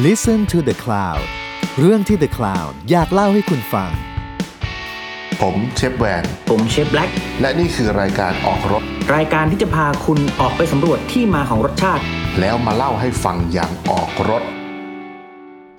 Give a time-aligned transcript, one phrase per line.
[0.00, 1.24] Listen to the Cloud
[1.78, 3.90] เรื่องที่ The Cloud อยากเล่าให้คุณฟัง
[5.40, 8.82] ผมเชฟแวน ผมเชฟแบล็กและนี่คือรายการออกรถ
[9.16, 12.02] รายการที่จะพาคุณออกไปสำรวจที่มาของรสชาติ
[12.40, 14.42] แล้วมาเล่าให้ฟังอย่างออกรถ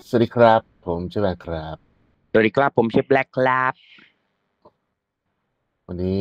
[0.07, 1.75] สวัสดีครับ ผมเชฟแวนครับ
[2.31, 3.73] สวัสดีครับ ผมเชฟแบล็กครับ
[5.87, 6.17] วันนี้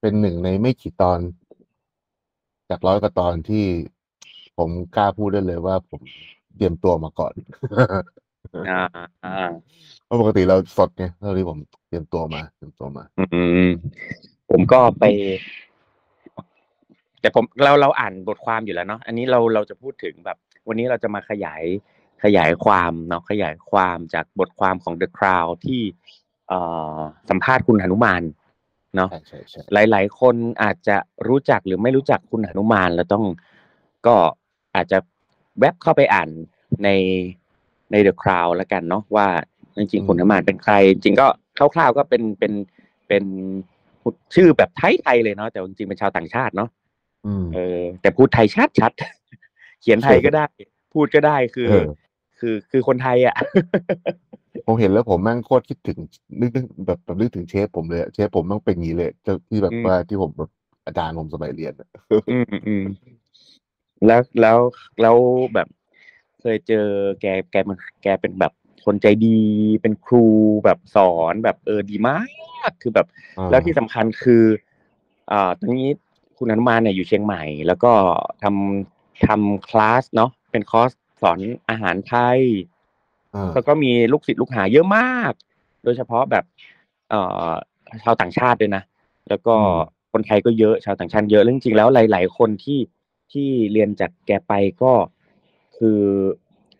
[0.00, 1.18] เป็นหนึ่งในไม่กี่ตอน
[2.70, 3.64] จากร้อยกว่าตอนที่
[4.58, 6.02] ผมกล้าพูดได้เลยว่าผม
[6.56, 7.32] เตรียมตัวมาก่อน
[8.70, 8.82] อ่า
[9.24, 9.50] อ่า
[10.04, 13.24] เพราะปกติเราสดไงเท่าที่ผมเตรียมตัวมาเตรียมตัวมา อื
[13.66, 13.70] ม
[14.50, 15.04] ผมก็ไป
[17.20, 20.36] แต่ผมเราเราอ่านบทความอยู่แล้วเนาะอันนี้เราเราจะพูดถึงแบบ
[20.68, 21.62] วันนี้เราจะมาขยาย
[22.24, 25.82] ขยายความเนาะขยายความจากบทความของ The Crown ที่
[26.48, 26.60] เอ่
[26.96, 26.98] อ
[27.30, 28.22] สัมภาษณ์คุณหนุมาน
[28.96, 30.96] เนาะใช่ใช่ใช่หลาย ๆ คนอาจจะ
[31.28, 33.24] รู้จักหรือไม่รู้จักคุณหนุมานแล้วต้อง
[34.06, 34.16] ก็
[34.76, 34.98] อาจจะ
[35.58, 36.28] แวบเข้าไปอ่าน
[36.84, 36.88] ใน
[37.92, 39.26] ใน The Crown แล้วกันเนาะว่า
[39.76, 41.26] จริงๆคุณหนุมานเป็นใคร จริงๆก็
[41.74, 42.52] คร่าวๆก็เป็นเป็น
[43.08, 43.24] เป็น
[44.34, 46.68] ชื่อแบบไทยๆเลยเนาะแต่จริงๆเป็นชาวต่างชาติเนาะ
[47.26, 50.46] อืมเออ แต่พูดไทยชัดชัดๆเขียนไทยก็ได้
[50.94, 51.86] พูดก็ได้คือเออ
[52.38, 53.34] คือคือคนไทยอะ
[54.66, 55.98] ผมเห็นแล้วผมแม่งโคตรคิดถึง
[56.40, 60.50] นึกนึกแบบแบบนึกถึงเชฟผมเลยอะเชฟผมแม่งเป็นอย่างนี้เลยเจ้าที่แบบอืมว่าที่ผมแบบ
[60.86, 61.88] อาจารย์ผมสมัยเรียนอะ
[62.30, 62.84] อืมอืม
[64.06, 64.58] แล้วแล้ว
[65.02, 65.16] แล้ว
[65.54, 65.68] แบบ
[66.40, 66.86] เคยเจอ
[67.20, 68.52] แกแกมันแกเป็นแบบ
[68.84, 69.40] คนใจดี
[69.82, 70.26] เป็นครู
[70.64, 72.20] แบบสอนแบบเออดีมา
[72.68, 73.06] กคือแบบ
[73.38, 74.44] อ่าแล้วที่สำคัญคือ
[75.32, 75.90] อ่าตอนนี้
[76.38, 77.92] คุณอนุมานเนี่ยอยู่เชียงใหม่ แล้วก็
[78.42, 80.90] ทำทำคลาสเนาะเป็นคอร์ส
[81.22, 82.40] สอนอาหารไทย
[83.34, 85.32] อ่าแล้วก็มีลูกศิษย์ลูกหาเยอะมาก
[85.84, 86.44] โดยเฉพาะแบบ
[87.10, 87.50] เอ่อ
[88.04, 88.82] ชาวต่างชาติด้วยนะ
[89.28, 89.54] แล้วก็
[90.12, 92.78] คนไทยก็เยอะ ชาวต่างชาติเยอะแล้วจริงๆแล้วหลาย ๆ คนที่
[93.32, 94.92] ที่เรียนจากแกไปก็
[95.78, 96.00] คือ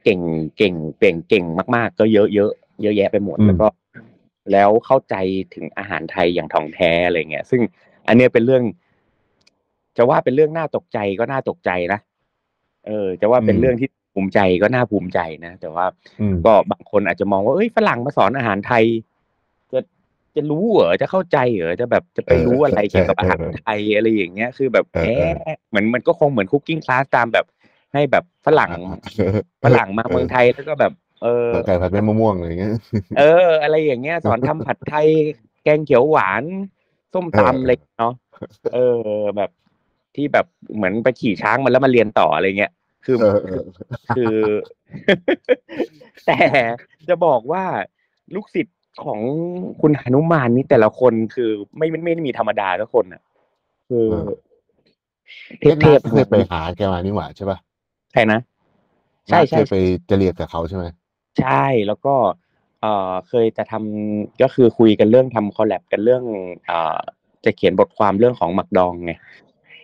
[0.05, 0.21] เก่ง
[0.57, 1.45] เก่งเก่งเก่ง
[1.77, 2.51] มาก ๆ ก็เยอะเยอะ
[2.83, 3.69] เยอะแยะไปหมดแล้วก็
[4.53, 5.15] แล้วเข้าใจ
[5.55, 7.61] ถึงอาหารไทยอย่างท่องแท้อะไรเงี้ย ซึ่ง
[8.09, 8.63] อันเนี้ยเป็นเรื่อง
[9.97, 12.01] จะว่าเป็นเรื่องน่าตกใจก็น่าตกใจนะ
[12.87, 15.87] เออ จะว่าเป็นเรื่องที่ภูมิใจก็น่าภูมิใจนะแต่ว่า
[16.21, 18.85] อืมก็บางคนอาจจะมองว่าเอ้ยฝรั่งมาสอนอาหารไทย
[20.37, 27.47] จะจะรู้เหรอจะเข้าใจเหรอจะแบบจะไปรู้อะไรเกี่ยวกับอาหารไทยอะไรอย่างเงี้ย คือแบบเออแหเออมเหมือนมันก็คงเหมือนคุกกิ้งคลาสตามแบบ
[27.93, 28.71] ให้แบบฝรั่ง
[29.65, 30.93] ฝรั่งมาเมืองไทยแล้วก็แบบ
[31.23, 32.75] เออไก่ผัดเม็ดมะม่วงอะไรอย่างเงี้ย
[33.19, 35.07] เออ อะไรอย่างเงี้ย สอนทำผัดไทย
[35.65, 36.43] แกงเขียวหวาน
[37.13, 38.15] ส้มเออตำอะไรเนาะ
[38.75, 39.01] เออ
[39.37, 39.51] แบบ
[40.15, 42.73] ที่แบบเหมือนไปขี่ช้างมาแล้วมาเรียนต่ออะไรเงี้ย
[43.05, 43.65] คือเออเออ
[44.17, 44.37] คือ
[46.27, 46.39] แต่
[47.09, 47.65] จะบอกว่า
[48.35, 49.21] ลูกศิษย์ ของ
[49.81, 53.23] คุณหนุมานนี่แต่ละคนคือไม่ไม่ไม่ได้มีธรรมดาทุกคนอะ
[53.89, 54.07] คือ
[55.61, 57.59] เทเทพพเทพเคยไปหาแกมานี่หว่าใช่ป่ะ
[58.13, 58.41] ใช่นะ
[59.29, 59.77] ใช่นาใช่เคยไป
[60.11, 60.85] จะเรียนกับเขาใช่ไหม
[61.41, 62.15] ใช่แล้วก็
[62.81, 66.25] เอ่อเคยจะทำก็คือคุยกันเรื่องทำคอลแลบกันเรื่อง
[66.67, 67.01] เอ่อ
[67.45, 69.13] จะเขียนบทความเรื่องของหมักดองไง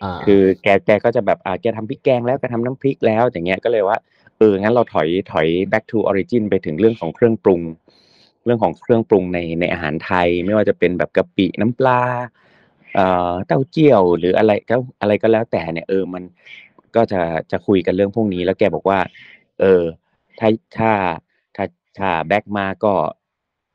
[0.03, 3.99] อ่าคือแกแกก็จะแบบอ่าแกทำพริกแกงแล้วแกทำน้ำพริกแล้วอย่างเงี้ยก็เลยว่า
[4.39, 7.61] เอองั้นเราถอยถอย back to origin ไปถึงเรื่องของเครื่องปรุง
[8.47, 12.01] เรื่องของเครื่องปรุงในในอาหารไทย ไม่ว่าจะเป็นแบบกะปิน้ำปลา
[12.95, 16.23] เอ่อเต้าเจี้ยว หรืออะไรก็อะไรก็แล้วแต่เนี่ยเออมัน
[16.97, 17.21] ก็จะ
[17.51, 18.99] จะคุยกันเรื่องพวกนี้ แล้วแกบอกว่า
[19.61, 19.83] เออ
[20.39, 20.49] ถ้า
[20.79, 20.91] ถ้า
[21.57, 21.65] ถ้า
[21.99, 22.93] ถ้าแบ็กมาก็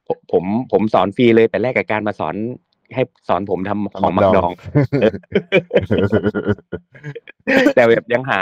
[0.08, 2.36] ผมผมผมสอนฟรีเลยแต่แรกกับการมาสอน
[2.94, 4.52] ให้สอนผมทำของหมักดอง
[5.02, 5.16] เออ
[7.76, 8.40] แต่แบบยังหา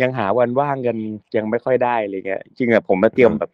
[0.00, 0.96] ยังหาวันว่างกัน
[1.36, 3.50] ยังไม่ค่อยได้อะไรเงี้ยจริงๆอะผมมาเตรียมแบบ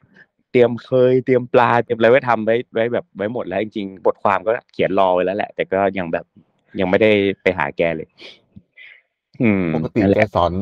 [0.54, 6.24] เตรียมเคยเตรียมปลาเตรียมอะไรไว้ทำไว้ไว้แบบไว้หมดแล้วจริงๆบทความก็เขียนรอไว้แล้วแหละ แต่ก็ยังแบบ
[6.80, 7.10] ยังไม่ได้
[7.42, 8.08] ไปหาแกเลย
[9.42, 10.52] อืมปกตินั่นแหแกละสอน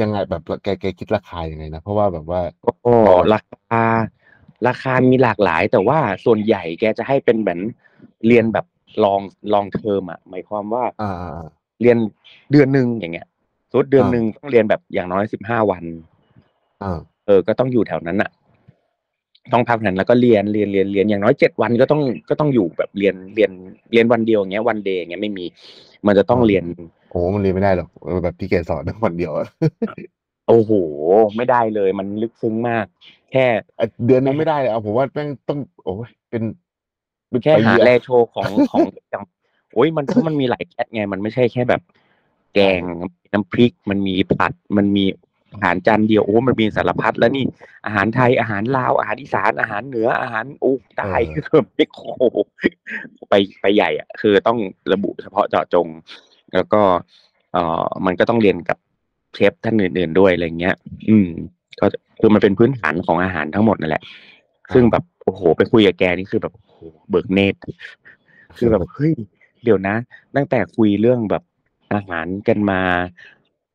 [0.00, 2.40] ยังไงแบบแกแกคิดราคายังไงนะเพราะว่าแบบว่า
[2.86, 2.96] ก็
[3.34, 3.82] ราคา
[4.68, 7.60] ราคามีหลากหลาย แต่ว่าส่วนใหญ่แกจะให้เป็นเหมือน
[8.26, 8.66] เรียนแบบ
[9.04, 9.20] ลอง
[9.52, 11.46] ลองเทอมอะหมายความว่าอ่าอ่าอ่า
[11.80, 11.96] เรียน
[12.52, 13.26] เดือนหนึ่งอย่างเงี้ย
[13.70, 15.84] สมมุติเดือนอ่าหนึ่งต้องเรียนแบบอย่างน้อยสิบห้าวัน
[16.82, 18.30] อ่าเออ ก็ต้องอยู่แถวนั้นอะ
[19.52, 23.50] ต้องพักนั้นแล้วก็เรียนเรียนเรียนเรียนอย่างน้อยเจ็ดวันก็ต้องก็ต้องอยู่แบบเรียนเรียน
[23.92, 25.44] เรียนวันเดียวอย่างเงี้ยวันเดย์อย่างเงี้ยไม่มี
[26.06, 26.64] มันจะต้องเรียน
[27.10, 29.48] โอ้มันเรียนไม่ได้หรอกเออแบบที่แกสอนทั้งวันเดียวอะ
[30.48, 30.72] โอ้โห
[31.36, 32.86] ไม่ได้เลย มันลึกซึ้งมาก
[33.32, 33.44] แค่
[33.78, 36.42] อะเดือนนึงไม่ได้เลยเอาผมว่าแม่งต้อง โอ้ยเป็น
[37.28, 38.80] เป็นแค่ปีหาอะแลโชว์ของของ
[39.10, 39.24] อย่าง
[39.74, 41.82] โอ้ยมันเพราะมันมีหลายแคทไง มันไม่ใช่แค่แบบ
[42.54, 42.80] แกง
[43.32, 45.04] น้ำพริกมันมีผัดมันมี
[45.54, 47.44] อาหารจานเดียวโอ้มันมีสารพัดแล้วนี่
[47.86, 51.12] อาหารไทยอาหารลาวอาหารอีสานอาหารเหนืออาหารโอ้ใต้
[51.46, 52.00] คือไม่โค
[53.28, 54.58] ไปไปใหญ่อะคือต้อง
[54.92, 55.86] ระบุเฉพาะเจาะจง
[56.54, 56.82] แล้วก็
[57.52, 58.78] เอ่อมันก็ต้องเรียนกับ
[59.34, 60.76] เชฟท่านอื่น ๆด้วยอะไรเงี้ย
[61.08, 61.28] อืม
[61.80, 61.86] ก็
[62.20, 64.02] คือมันเป็นพื้นฐานของอาหารทั้งหมดนั่นแหละ
[64.74, 66.78] ซึ่งแบบโอ้โห ไปคุยกับแกนี่คือแบบโอ้โห
[67.08, 67.58] เบิกเนตร
[68.56, 69.12] คือแบบเฮ้ย
[69.64, 69.96] เดี๋ยวนะ
[70.36, 71.42] ตั้งแต่คุยเรื่องแบบ
[71.94, 72.80] อาหารกันมา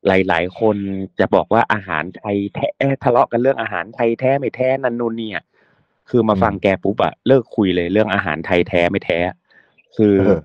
[0.07, 0.77] หลาย ๆ คน
[1.19, 2.67] จะบอกว่าอาหารไทยแท้
[3.03, 5.43] ทะเลาะกันเรื่องอาหารไทยแท้ไม่แท้นันนูนเนี่ย
[6.09, 9.19] คือมาฟังแกปุ๊บอะเลิกคุยเลยเรื่องอาหารไทยแท้ไม่แท้
[9.97, 10.39] คือเออ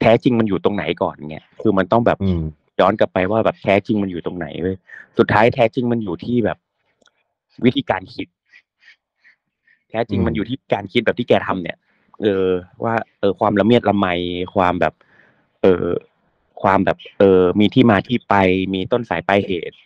[0.00, 2.42] แท้จริงมันอยู่ตรงไหนก่อนเนี่ยคือมันต้องแบบอืม
[2.80, 4.76] ย้อนกลับไปว่าแบบแท้จริงมันอยู่ตรงไหนเว้ย
[5.18, 6.58] สุดท้ายแท้จริงมันอยู่ที่แบบ
[7.64, 8.28] วิธีการคิด
[9.90, 11.76] แท้จริงอืมมันอยู่ที่การคิดแบบที่แกทำเนี่ย
[12.22, 12.46] เออ
[12.84, 14.06] ว่า เออความละเมียดละไม
[14.54, 14.94] ความแบบ
[15.62, 15.86] เออ
[16.62, 18.34] ความแบบเออมีที่มาที่ไป
[18.74, 19.76] มีต้นสายปลายเหตุ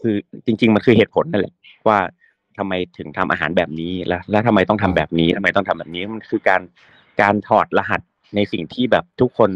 [0.00, 0.14] คือ
[0.46, 1.54] จริง ๆ มันคือเหตุผลนั่นแหละ
[1.88, 1.98] ว่า
[2.58, 6.62] ทำไมถึงทำอาหารแบบนี้แล้วแล้วทำไมต้องทำแบบนี้ทำไมต้องทำแบบนี้มันคือการ
[7.20, 8.00] การถอดรหัส
[8.34, 9.50] ในสิ่งที่แบบทุกคน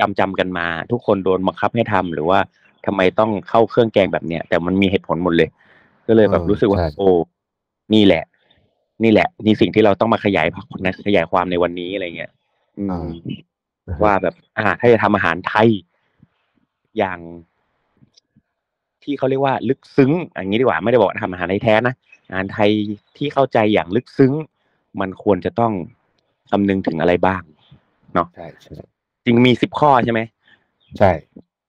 [0.00, 2.38] จำจำกันมา ทุกคนโดนบังคับให้ทำหรือว่า
[2.86, 5.48] ทำไมต้องเข้าเครื่องแกงแบบเนี้ยแต่มันมีเหตุผลหมดเลย
[6.06, 7.08] ก็เลยแบบเออรู้สึกว่าใช่โอ้
[7.94, 8.24] นี่แหละ
[9.04, 10.46] นี่แหละนี่สิ่งที่เราต้องมาขยาย
[10.84, 12.30] นะขยายความในวันนี้อะไรเงี้ย
[12.78, 13.04] อืม
[14.04, 15.68] ว่าแบบ อ่า ถ้าจะทำอาหารไทย
[16.98, 17.18] อย่าง
[19.02, 21.94] ที่เขาเรียกว่า ลึกซึ้งอย่างนี้ดีกว่าไม่ได้บอกว่าทำอาหารไทยแท้นะ
[22.28, 22.70] อาหารไทย
[23.16, 24.32] ที่เข้าใจอย่างลึกซึ้ง
[25.00, 25.72] มันควรจะต้อง
[26.50, 27.42] คำนึงถึงอะไรบ้าง
[28.34, 28.72] ใช่ใช่
[29.24, 30.20] จริงมีสิบข้อใช่ไหม
[30.98, 31.10] ใช่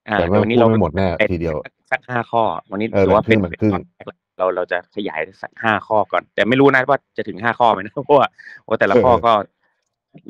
[0.07, 1.55] อ่าแต่แต่ว่าวันนี้พูดเราไม่หมดแน่ทีเดียว
[1.91, 4.05] สักห้าข้อ วันนี้เออถือว่าเป็นแบ่งครึ่งเป็นตอนแรก
[4.37, 8.29] เราเราจะขยายสักห้าข้อก่อน แต่ไม่รู้นะว่าจะถึงห้าข้อไหมนะเพราะว่า
[8.61, 9.33] เพราะแต่ละข้อก็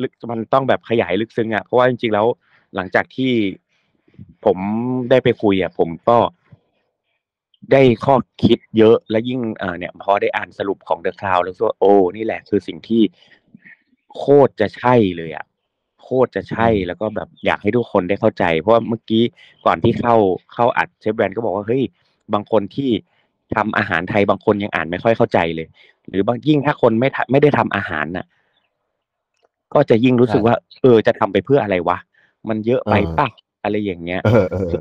[0.02, 2.28] ลึกมันต้องแบบขยายลึกซึ้งอะเพราะว่าจริงๆแล้ว
[2.76, 3.32] หลังจากที่
[4.46, 4.58] ผม
[5.10, 6.18] ได้ไปคุยอะผมก็
[7.72, 13.02] ได้ข้อคิดเยอะและยิ่งเอ่อเนี่ยพอได้อ่านสรุปของ The Cloud แล้วก็โอ้นี่แหละคือสิ่งที่
[14.18, 15.46] โคตรจะใช่เลยอะ
[16.04, 19.24] โคตรจะใช่แล้วก็แบบอยากให้ทุกคนได้เข้าใจ เพราะว่าเมื่อกี้
[19.66, 20.16] ก่อนที่เข้า
[20.54, 21.84] เข้าอัดเชฟแบรนด์ก็บอกว่าเฮ้ย
[22.34, 22.90] บางคนที่
[23.56, 25.68] ทำอาหารไทยบางคนยังอ่านไม่ค่อยเข้าใจเลย
[26.08, 28.26] หรือบางยิ่งถ้าคนไม่ไม่ได้ทำอาหารน่ะ
[29.74, 31.98] ก็จะยิ่งรู้สึกว่า เออจะทำไปเพื่ออะไรวะ
[32.50, 33.28] มันเยอะไปเออป่ะ
[33.64, 34.72] อะไรอย่างเงี้ยเออเออ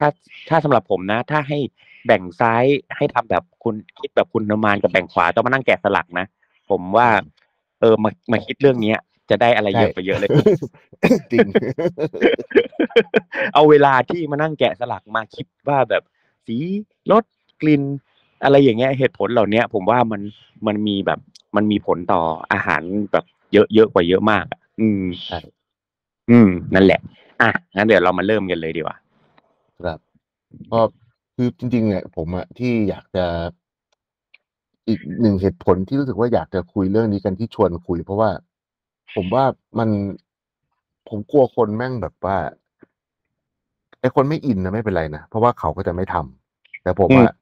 [0.00, 0.08] ถ้า
[0.48, 1.58] ถ้าสำหรับผมนะ ถ้าให้
[2.06, 2.64] แบ่งซ้าย
[2.96, 6.26] ให้ทำแบบคุณคิดแบบคุณนมานกับแบ่งขวาต้องมานั่งแกะสลักนะ
[6.70, 7.08] ผมว่า
[7.80, 8.98] เออมามาคิดเรื่องเนี้ย
[9.30, 10.30] จะได้อะไรเยอะใช่ไปเยอะเลย
[11.32, 11.46] จริง
[13.54, 16.02] เอาเวลาที่มานั่งแกะสลักมาคิดว่าแบบ
[16.46, 16.56] สี
[17.10, 17.24] รส
[17.60, 17.82] กลิ่น
[18.44, 20.20] อะไรอย่างเงี้ยเหตุผลเหล่าเนี้ยผมว่ามัน
[20.66, 21.20] มันมีแบบ
[21.56, 22.20] มันมีผลต่อ
[22.52, 22.82] อาหาร
[23.12, 25.38] แบบ เยอะเยอะกว่าเยอะมากอะอืมใช่
[26.30, 27.00] อืม นั่นแหละ
[27.42, 28.96] อะงั้นเดี๋ยวเรามาเริ่มกันเลยดีกว่า
[29.84, 29.98] ครับ
[30.72, 30.80] ก็
[31.36, 33.26] คือจริงๆเนี่ยผมอะที่อยากจะ
[34.88, 38.30] อีกหนึ่งเหตุผลที่รู้สึกว่าอยากจะคุยเรื่องนี้กันที่ชวนคุย เพราะว่า
[39.14, 39.44] ผมว่า
[39.78, 39.88] มัน
[41.08, 42.36] ผมกลัวคนแม่งแบบว่า
[44.00, 47.32] ไอ้คนไม่อินนะไม่เป็นไรนะเพราะว่าเขาก็จะไม่ทำแต่ผมอืมอะ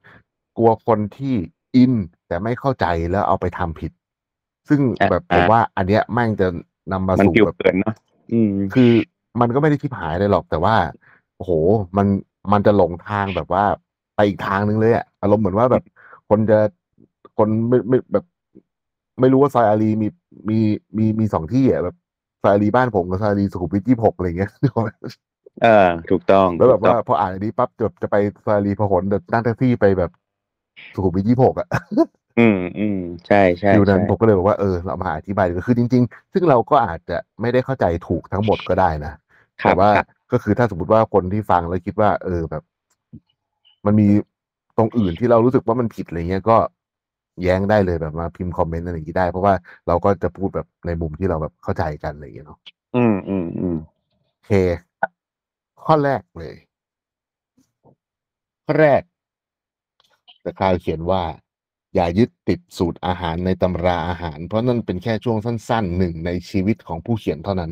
[0.58, 1.34] กลัวคนที่
[1.76, 1.92] อิน
[2.28, 3.92] แต่ไม่เข้าใจแล้วเอาไปทำผิด
[4.68, 6.48] ซึ่งอะแบบผมอะว่า อันเนี้ยแม่งจะ
[6.92, 7.94] นำมามันสู่ปิวแบบเกินเนาะ
[8.32, 8.90] อืม คือ
[9.40, 10.74] มันก็ไม่ได้ทิพหายเลยหรอกแต่ว่า
[11.36, 11.50] โอ้โห
[11.96, 12.06] มัน
[12.52, 13.64] มันจะหลงทางแบบว่า
[14.16, 15.84] ไปอีกทางนึงเลยอะอารมณ์เหมือนว่าแบบ
[16.28, 16.58] คนจะ
[17.38, 18.24] คนไม่ไม่แบบ
[19.20, 20.08] ไม่รู้ว่าซอยอารีมี
[20.48, 20.58] มี
[20.98, 21.96] มีมีสองที่อะแบบ
[22.42, 24.50] ซอยอารีบ้านผมกับซอยอารีสุขุมวิทยี่หกอะไรอย่างเงี้ย
[25.62, 30.10] เออถูกต้องแล้วแบบถูกต้ว่าองพออ่านอันนี้ปั๊บจะจะไปซอยอารีพหลโยธินนั่งแท็กซี่ไปแบบ
[30.94, 31.68] สุขุมวิทยี่หกอะ
[32.38, 39.12] อืมอืมใช่ใช่ feel นั้นใช่ผมก็เลยบอกว่าเออเรามาอธิบายดีกว่าคือจริง ๆ ซึ่งเราก็อาจจะไม่ได้เข้าใจถูกทั้งหมดก็ได้นะ
[39.62, 42.62] ครัแต่บว่าครับ ก็คือถ้าสมมติว่าคนที่ฟังแล้วคิดว่า เออแบบ
[43.86, 44.08] มันมี
[44.76, 46.56] ตรงอื่นที่เรารู้สึกว่ามันผิดอะไรเงี้ยก็
[47.42, 49.54] แย้งได้เลยแบบมาพิมพ์คอมเมนต์อะไรอย่างนี้ได้ เพราะว่า
[49.86, 52.58] เราก็จะพูดแบบในมุมที่เราแบบเข้าใจกันอะไรอย่างเงี้ยเนาะ
[52.96, 53.76] อืมอืมอืม
[54.32, 54.52] โอเค
[55.84, 56.56] ข้อแรกเลย
[58.64, 59.02] ข้อแรก
[60.42, 61.22] แต่คลาวเขียนว่า
[61.94, 67.70] อย่ายึดติดสูตรอาหารในตำราอาหาร เพราะนั่นเป็นแค่ช่วงสั้นๆหนึ่งในชีวิตของผู้เขียนเท่านั้น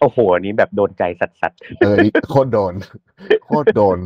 [0.00, 2.74] โอ้โหอันนี้แบบโดนใจสัสสัสเออนี่โคตรโดน
[3.44, 3.98] โคตรโดน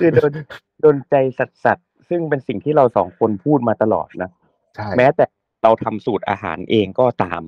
[0.00, 0.32] คือโดน
[0.80, 1.78] โดนใจสัสสัส
[2.08, 4.30] ซึ่งเป็นสิ่งที่เราสองคนพูดมาตลอดนะ
[4.76, 5.24] ใช่แม้แต่
[5.62, 7.42] เราทำสูตรอาหารเองก็ตาม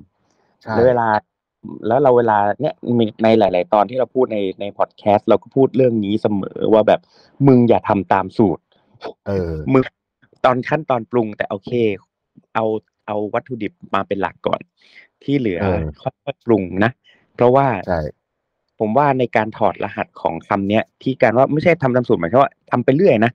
[0.63, 1.09] ใช่แล้วเวลา
[1.87, 7.01] แล้วเราเวลาเนี่ยมีในหลาย ๆ ตอนที่เราพูดในในพอดแคสต์เราก็พูดเรื่องนี้เสมอว่าแบบ
[7.47, 8.63] มึงอย่าทำตามสูตร
[9.27, 9.83] เออมึง
[10.45, 11.71] ตอนขั้นตอนปรุงแต่โอเค
[12.55, 12.65] เอา
[13.07, 14.61] เอาวัตถุดิบมาเป็นหลักก่อน
[15.25, 16.91] ที่เหลือเออค่อยๆปรุงนะ
[17.35, 18.01] เพราะว่าใช่
[18.79, 23.33] ผมว่าในการถอดรหัสของคำเนี้ย ที่การว่าไม่ใช่ทำตามสูตรหมายความว่าทำไปเรื่อยนะ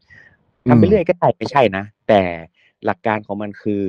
[0.70, 2.22] ทำไปเรื่อยก็ได้ไม่ใช่นะ แต่
[2.86, 3.84] หลักการของมันคือ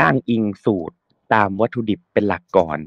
[0.00, 0.96] ตั้งอิงสูตร
[1.34, 2.78] ตามวัตถุดิบเป็นหลักก่อน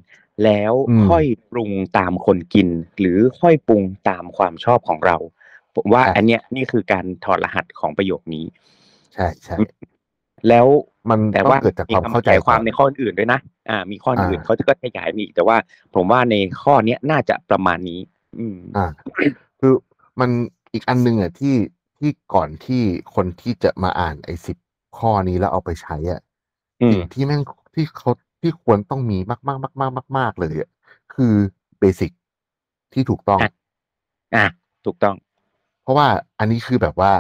[0.44, 0.74] แล้ว
[1.10, 5.18] ค่อยปรุงตามคนกิน หรือค่อยปรุงตามความชอบของเรา
[5.76, 8.46] ผมว่าอันเนี้ยนี่คือการถอดรหัสของประโยคนี้
[9.14, 9.56] ใช่ใช่
[10.48, 10.68] แล้ว
[11.10, 13.40] มันแต่ต้องว่าเกิดจากความเข้าใจขยายความก่อนในข้ออื่นด้วยนะ
[13.70, 15.58] อ่า มีข้ออื่นอ่าเขาจะก็ขยายมีอีกแต่ว่า
[15.96, 18.00] ผมว่าในข้อเนี้ยน่าจะประมาณนี้
[18.38, 18.88] อืมอ่า
[19.60, 19.74] คือ
[20.20, 20.30] มัน
[20.74, 21.56] อีกอันหนึงอะที่
[22.00, 22.82] ที่ก่อนที่
[23.16, 24.58] คนที่จะมาอ่านไอ้สิบ
[24.98, 26.22] ข้อนี้แล้วเอาไปใช้อะ
[26.82, 27.42] อืมสิ่งที่แม่ง
[27.76, 30.70] ที่เขาที่ควรต้องมีมากมากมากมากมากมากเลยอะ
[31.14, 31.34] คือ
[31.80, 32.12] เบสิก
[32.94, 33.52] ที่ถูกต้อง อะ
[34.36, 34.46] อ่า
[34.86, 35.16] ถูกต้อง
[35.84, 36.08] เพราะว่า
[36.40, 37.14] อันนี้คือแบบว่า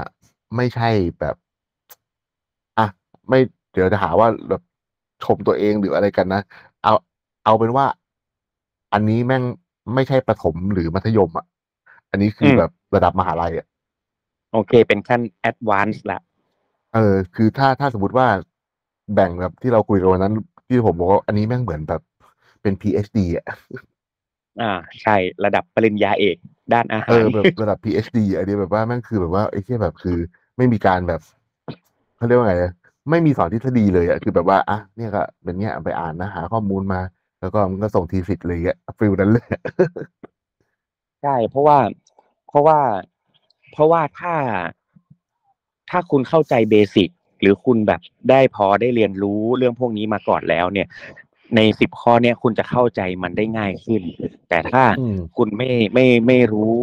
[0.55, 1.42] ไม่ใช่แบบอะ
[3.29, 3.39] ไม่
[3.71, 4.61] เดี๋ยวจะหาว่าแบบ
[5.23, 6.41] ชมตัวเองหรืออะไรกันนะ
[6.83, 6.93] เอา
[7.45, 7.85] เอาเป็นว่า
[8.93, 9.43] อันนี้แม่ง
[9.95, 11.45] ไม่ใช่ประถมหรือมัธยมอะ
[12.11, 13.67] อันนี้คืออมแบบระดับมหาลัยอะ
[14.53, 16.19] โอเค เป็นขั้นแอดวานซ์ละ
[16.93, 18.27] เออ คือถ้าถ้าสมมติว่า
[19.15, 20.33] แบ่งแบบที่เราคุยกันวันนั้น
[20.67, 22.01] ที่ผมบอกว่าอันนี้แม่งเหมือนแบบ
[22.61, 23.45] เป็น PhD อะ
[24.61, 25.15] อ่า ใช่
[25.45, 26.37] ระดับปริญญาเอก
[26.73, 30.17] ด้านอาเอหารอแบบระดับ PhD อะอันนี้แบบว่าแม่งคือแบบว่าไอ้ที่แบบคือ
[30.57, 31.21] ไม่มีการแบบ
[32.17, 32.73] เขาเรียกว่าไงอะ
[33.09, 37.01] ไม่มีสอนทฤษฎีเลยอะคือแบบว่าอะเนี่ยก็เป็นเนี้ยไปอ่านนะหาข้อมูลมา
[37.41, 39.45] แล้วก็มันก็ส่งทีสิทธิ์เลยอะฟิลนั้นเลย
[41.21, 41.77] ใช่ เพราะว่า
[42.49, 42.79] เพราะว่า
[43.71, 44.33] เพราะว่าถ้า
[45.89, 47.09] ถ้าคุณเข้าใจเบสิก
[47.41, 50.87] หรือคุณแบบได้พอได้เรียนรู้เรื่องพวกนี้มาก่อนแล้วเนี่ย
[51.55, 54.01] ในสิบข้อเนี่ยคุณจะเข้าใจมันได้ง่ายขึ้น
[54.49, 56.75] แต่ถ้าอืมคุณไม่ไม่ไม่รู้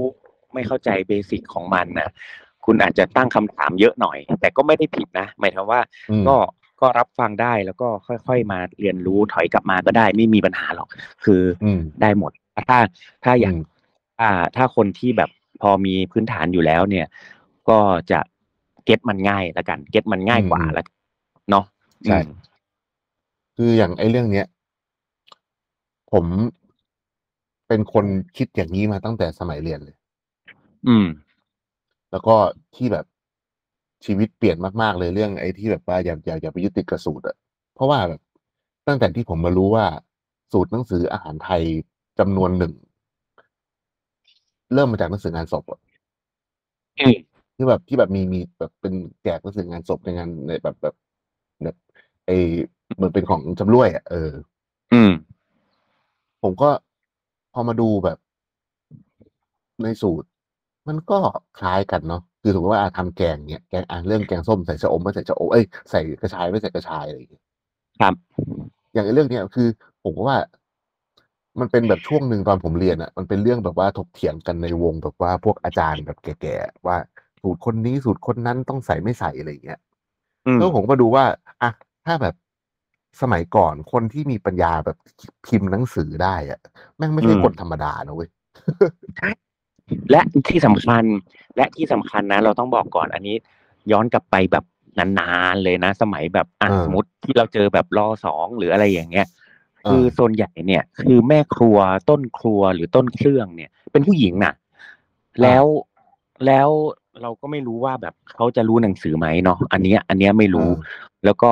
[0.55, 2.09] ไม่เข้าใจเบสิกของมันนะ
[2.67, 6.37] คุณอาจจะตั้งคำถามเยอะหน่อย แต่ก็ไม่ได้ผิดนะ หมายถึงว่าอืมก็
[6.81, 10.89] ก็รับฟังได้แล้วก็ค่อย ๆ มาเรียนรู้ถอยกลับมาก็ได้ไม่มีปัญหาหรอก
[11.25, 12.33] คืออืมได้หมด
[12.69, 12.79] ถ้า
[13.25, 13.65] ถ้าอยากอืม
[14.19, 15.31] ถ้าถ้าคนที่แบบ
[15.63, 17.07] พอมีพื้นฐานอยู่แล้วเนี่ย
[17.69, 17.79] ก็
[18.11, 18.21] จะ
[18.85, 20.87] เก็ตมันง่ายละกัน เก็ตมันง่ายกว่าอืมแล้ว
[21.51, 21.65] เนาะ
[22.07, 22.29] ใช่อืม
[23.57, 24.47] คืออย่างไอ้เรื่องเนี้ย
[26.13, 26.25] ผม
[27.69, 29.97] เป็นคนคิดอย่างนี้มาตั้งแต่สมัยเรียนเลย
[30.89, 31.07] อืม
[32.11, 32.37] แล้วก็
[32.77, 33.05] ที่แบบ
[34.07, 37.37] ชีวิตเปลี่ยนมากๆเลยเรื่องไอ้ที่แบบว่าอย่าอย่าอย่าไปยึดติดกับสูตรอะ
[37.75, 38.21] เพราะว่าแบบ
[38.89, 39.87] ตั้งแต่ที่ผมมารู้ว่า
[40.53, 41.63] สูตรหนังสืออาหารไทย
[42.19, 42.73] จำนวนหนึ่ง
[44.75, 45.81] เริ่มมาจากหนังสืองานศพอะ
[47.01, 47.17] อืม
[47.57, 50.95] ที่แบบที่แบบมีมีแบบเป็นแจกหนังสืองานศพในงานในแบบแบบ
[51.63, 51.77] แบบ
[52.27, 52.37] ไอ้
[52.97, 54.31] เหมือนเป็นของจำรวยอะเออ
[54.93, 55.11] อืม
[56.43, 56.71] ผมก็
[57.53, 58.19] พอมาดูแบบ
[59.83, 60.29] ในสูตร
[60.89, 61.19] มันก็
[61.59, 67.43] คล้ายกันเนาะคือสมมติว่าอะทำแกงเนี่ยแกงอะเรื่องแกงส้มใส่ชะอมไม่ใส่ชะอมเอ้ยใส่กระชายไม่ใส่กระชายอะไรอย่างเงี้ย
[68.01, 68.15] ครับ
[68.93, 69.69] อย่างไอ้เรื่องเนี้ยคือ
[70.05, 70.39] ผมก็ว่า
[71.61, 76.97] มันเป็นแบบช่วงหนึ่งตอนผมเรียนอะ มันเป็นเรื่องแบบว่าถกเถียงกันในวงแบบว่าพวกอาจารย์แบบแก่ๆว่า
[77.41, 79.81] สูตรคนนี้สูตรคนนั้นต้องใส่ไม่ใส่อะไรอย่างเงี้ย
[80.47, 81.25] อืมแล้วผมก็มาดูว่า
[81.63, 81.71] อะ
[82.07, 82.35] ถ้าแบบ
[83.23, 84.97] สมัยก่อนคนที่มีปัญญาแบบ
[85.47, 86.61] พิมพ์หนังสือได้อะ
[86.97, 88.29] แม่งไม่ใช่อืมคนธรรมดานะเว้ย
[90.11, 91.05] และที่สำคัญ
[91.57, 93.37] และที่สำคัญนะ เราต้องบอกก่อนอันนี้
[93.93, 94.65] ย้อนกลับไปแบบ
[94.99, 99.27] นานๆเลยนะ สมัยแบบอะเออสมมติที่เราเจอแบบรอสองหรืออะไรอย่างเงี้ย
[99.85, 101.79] เออคือส่วนใหญ่เนี่ย คือแม่ครัว
[102.09, 104.55] ต้นครัวหรือต้นเครื่องเนี่ย เป็นผู้หญิงน่ะ
[105.43, 105.65] แล้ว
[106.47, 106.69] แล้ว
[107.23, 111.51] เราก็ไม่รู้ว่าแบบเขาจะรู้หนังสือไหมเนาะอันเนี้ย อันเนี้ยไม่รู้เออแล้วก็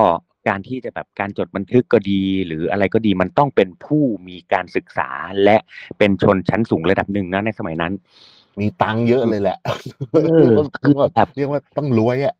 [0.48, 5.10] การที่จะแบบการจดบันทึกก็ดี หรืออะไรก็ดีมันต้องเป็นผู้มีการศึกษา
[5.44, 5.56] และ
[5.98, 7.92] เป็นชนชั้นสูงระดับหนึ่งนะในสมัยนั้น
[8.60, 9.58] มีตังค์เยอะเลยแหละ
[10.12, 12.34] เออคือแบบแบบเรียกว่าต้องรวยอะ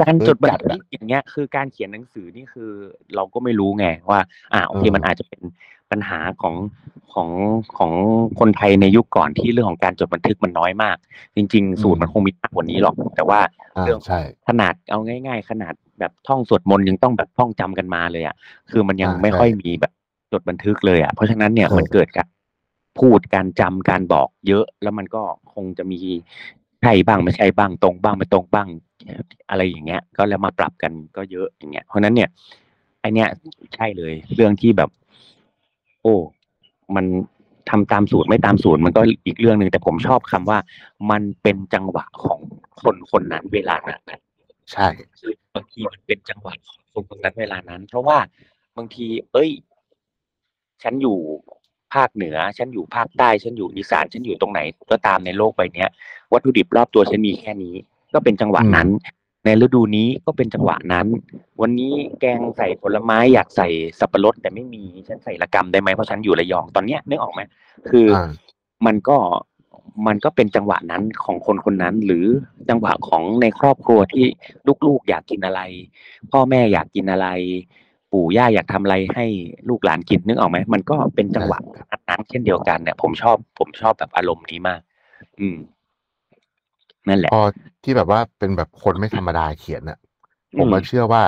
[0.00, 2.70] การจดบันจัดทึอะกอย่างเงี้ย คือการเขียนหนังสือนี่คือ
[3.14, 4.20] เราก็ไม่รู้ไงว่า
[4.52, 5.40] อ่าโอเคเออมันอาจจะเป็น
[5.90, 6.54] ปัญหาของ
[7.14, 7.28] ของ
[7.78, 7.92] ของ
[8.40, 10.96] คนไทยในยุคก่อนที่เรื่องของการจดบันทึกมันน้อยมาก
[11.36, 13.40] จริง ๆ สูตรมันคงมีมากกว่านี้หรอก แต่ว่า
[13.76, 18.34] อ่าเรื่องใช่ขนาดเอาง่าย ๆ ขนาด แบบท่องสวดมนต์ยังต้องแบบท่องจำกันมาเลยอะ
[18.70, 19.92] คือมันยังอ่าไม่ใช่ค่อยมีแบบ
[20.32, 22.28] จดบันทึกเลยอะเพราะฉะนั้นเนี่ยเออมันเกิดการ
[23.00, 25.22] พูดการจำการบอกเยอะ แล้วมันก็
[25.54, 26.00] คงจะมี
[26.82, 28.68] ใช่บ้างไม่ใช่บ้างตรงบ้างไม่ตรงบ้าง
[29.50, 32.28] อะไรอย่างเงี้ย ก็แล้วมาปรับกันก็เยอะอย่างเงี้ย เพราะฉะนั้นเนี่ย
[33.00, 33.28] ไอเนี้ย
[33.74, 34.90] ใช่เลย เรื่องที่แบบ
[36.02, 36.14] โอ้
[36.96, 37.04] มัน
[37.70, 40.58] ทำตามสูตรไม่ตามสูตรมันก็อีกเรื่องหนึ่งแต่ผมชอบคำว่า
[41.10, 42.38] มันเป็นจังหวะของ
[42.82, 44.02] คนคนนั้นเวลานั้น
[44.72, 44.86] ใช่
[45.18, 48.18] คือบางทีมันเป็นจังหวะของคนคนนั้นเวลานั้น เพราะว่า
[48.76, 49.50] บางที เอ้ย
[50.82, 51.18] ฉันอยู่
[51.94, 54.60] ภาคเหนือ ฉันอยู่ภาคใต้ ฉันอยู่อีสาน ฉันอยู่ตรงไหน
[54.90, 55.88] ก็ตามในโลกใบเนี้ย
[56.32, 57.74] วัตถุดิบรอบตัวฉันมีแค่นี้
[58.14, 58.88] ก็เป็นจังหวะนั้น
[59.44, 61.06] ในฤดูนี้ก็เป็นจังหวะนั้น
[61.60, 63.68] วันนี้แกงใส่ผลไม้อยากใส่
[64.00, 67.40] สับปะรดแต่ไม่มี ฉันใส่ละกำได้ไหมเพราะฉันอยู่ระยอง ตอนเนี้ยนึกออกไหม
[67.90, 68.30] คือออ่า
[68.86, 69.18] มันก็
[70.06, 72.26] มันก็เป็นจังหวะนั้นของคนคนนั้น หรือ
[72.68, 74.24] จังหวะของในครอบครัวที่
[74.86, 75.60] ลูกๆอยากกินอะไร
[76.32, 77.28] พ่อแม่อยากกินอะไร
[78.12, 79.26] ปู่ย่าอยากทำอะไรให้
[79.68, 81.58] ลูกหลานกินนึกออกไหมมันก็เป็นจังหวะ
[81.90, 84.80] นั้นๆเช่นเดียวกันเนี่ย ผมชอบ ผมชอบแบบอารมณ์นี้มาก
[85.40, 85.56] อืม
[87.08, 87.42] นั่นแหละพอ
[87.84, 89.98] ที่แบบว่าเป็นแบบคนไม่ธรรมดาเขียนน่ะ
[90.58, 91.22] ผมอืมมาเชื่อว่า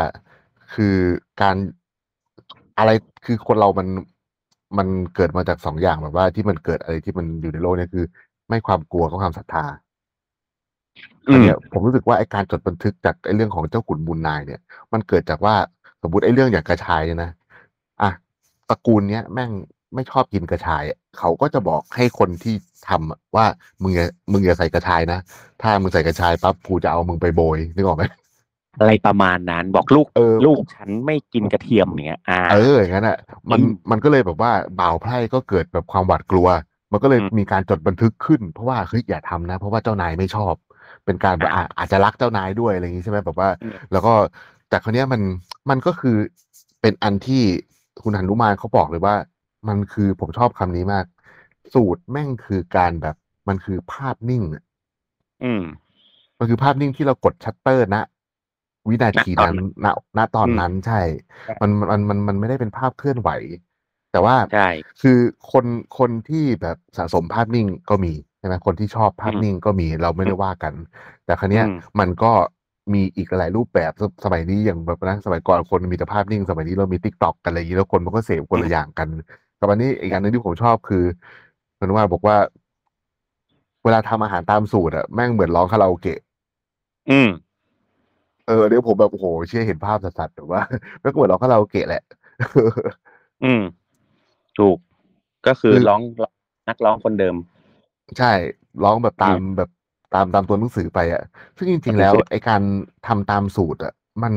[0.75, 0.97] คือ
[1.43, 1.57] การ
[2.79, 2.91] อะไร
[3.25, 3.89] คือคนเรามัน
[4.79, 8.05] มันเกิดมาจากสองอย่างแบบว่าที่มันเกิดอะไรที่มันอยู่ในโลกเนี่ยคือ
[8.51, 9.65] ไม่ความกลัวก็ความศรัทธา
[11.29, 14.61] อือันมเนี้ยผมรู้สึกว่าไอ้การจดบันทึกจากไอ้เรื่องของเจ้าขุนบุญนายเนี่ย
[14.93, 15.55] มันเกิดจากว่า
[16.03, 17.31] สมมติไอ้เรื่องอย่างกระชายเนี่ยนะ
[18.03, 18.11] อะ
[18.69, 19.51] ตระกูลเนี้ยแม่ง
[19.95, 22.55] ไม่ชอบกินกระชายอะเขาก็จะบอกให้คนที่
[22.89, 23.47] ทำอะว่า
[23.83, 25.19] มึงอย่ามึงอย่าใส่กระชายนะ
[25.63, 28.05] ถ้ามึงใส่กระชายปั๊บกูจะเอามึงไปโบยนึกออกไหม
[28.79, 33.19] อะไรประมาณนั้นบอกลูกเออลูกฉันไม่กินกระเทียมเนี้ยอ่าเอออย่างนั้นอะ
[33.51, 36.49] มันอืมมันก็เลยแบบว่าบ่าวไพร่ก็เกิดแบบความหวาดกลัว
[36.93, 40.55] มันก็เลยอืมมีการจดบันทึกขึ้น เพราะว่าเฮ้ยอย่าทำนะ เพราะว่าเจ้านายไม่ชอบ
[41.05, 44.13] เป็นการแบบอ่าอะอาจจะรักเจ้านายด้วยอะไรอย่างงี้ใช่ไหมแบบว่าอืมแล้วก็
[44.69, 45.23] แต่คราวเนี้ยมัน
[45.71, 46.17] มันก็คือ
[46.81, 47.43] เป็นอันที่
[48.03, 49.15] คุณหนุมานเขาบอกเลยว่า
[49.69, 51.05] มันคือผมชอบคำนี้มาก
[51.75, 53.17] สูตรแม่งคือการแบบ
[53.49, 54.63] มันคือภาพนิ่งอะ
[55.43, 55.63] อืม
[56.39, 57.97] มันคือภาพนิ่งที่เรากดชัตเตอร์ณ
[58.89, 59.87] วินาทีนั้นณ
[60.19, 61.01] ณตอนนั้นใช่
[61.45, 63.31] ใช่ มันมันมันมันไม่ได้เป็นภาพเคลื่อนไหว
[64.13, 64.69] แต่ว่าใช่
[65.03, 65.19] คือ
[65.53, 65.65] คน
[65.99, 70.75] คนที่แบบสะสมภาพนิ่งก็มีใช่ไหมคนที่ชอบภาพอืมนิ่งก็มีเราไม่ได้ว่ากัน
[71.25, 72.33] แต่ครั้เนี้ยอืมมันก็
[72.95, 79.09] มีอีกหลายรูปแบบสสมัยนี้อย่างแบบนะสมัยก่อนคนมีแต่ภาพนิ่ง สมัยนี้เรามีทิกตอกกันอะไรอย่างนี้แล้วคนมันก็เสพคนละอย่างกัน
[79.57, 81.05] แต่วันนี้อีกอันหนึงที่ผมชอบคือ
[81.81, 82.37] มันว่าบอกว่า
[83.85, 86.21] เวลาทำอาหารตามสูตรอะแม่งเหมือนร้องคาราโอเกะ
[87.11, 87.29] อืม
[88.47, 90.61] เออเดี๋ยวผมแบบโอ้โหเชื่อเห็นภาพสัสๆแต่ว่า
[91.01, 92.03] แม่งก็เหมือนร้องคาราโอเกะแหละ
[93.45, 93.63] อืม
[94.61, 94.79] ถูก
[95.47, 96.01] ก็คือคือร้อง
[96.69, 97.37] นักร้องคนเดิม
[98.19, 98.33] ใช่
[98.85, 99.71] ร้องแบบตามอืมแบบ
[100.15, 101.23] ตามตามตัวหนังสือไปอะ
[101.57, 102.63] ซึ่งจริง ๆ แล้วไอการ
[103.07, 104.35] ทำตามสูตรอะมัน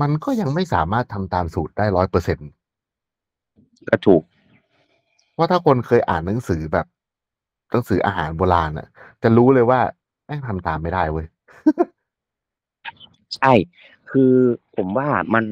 [0.00, 2.48] มันก็ยังไม่สามารถทำตามสูตรได้ร้อยเปอร์เซ็นต์
[3.88, 4.22] ก็ถูก
[5.36, 6.86] ว่าถ้าคนเคยอ่านหนังสือแบบ
[7.70, 8.88] หนังสืออาหารโบราณอะ
[9.22, 9.80] จะรู้เลยว่า
[10.26, 11.26] แม่งทำตามไม่ได้เว้ย
[13.36, 13.52] ใช่
[14.10, 14.32] คือ
[14.76, 15.44] ผมว่ามัน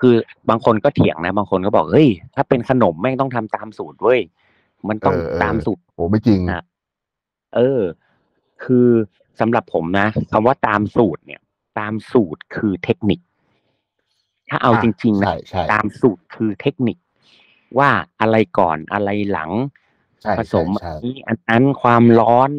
[0.00, 0.14] คือ
[0.50, 4.20] บางคนก็เถียงนะ บางคนก็บอกเฮ้ยถ้าเป็นขนมแม่งต้องทำตามสูตรเว้ย
[4.88, 6.62] มันต้องเออเออตามสูตรโหไม่จริงอะ
[7.56, 7.82] เออ
[8.64, 8.88] คือ
[9.40, 11.40] สำหรับผมนะคำว่าตามสูตรเนี่ย
[11.78, 13.20] ตามสูตรคือเทคนิค
[14.50, 16.96] ถ้าเอาอะจริงๆนะใช่ใช่ตามสูตรคือเทคนิค
[17.78, 19.50] ว่าอะไรก่อนอะไรหลัง
[20.22, 22.50] ใช่ผสมใช่อันใช่นี้อันนั้นความร้อน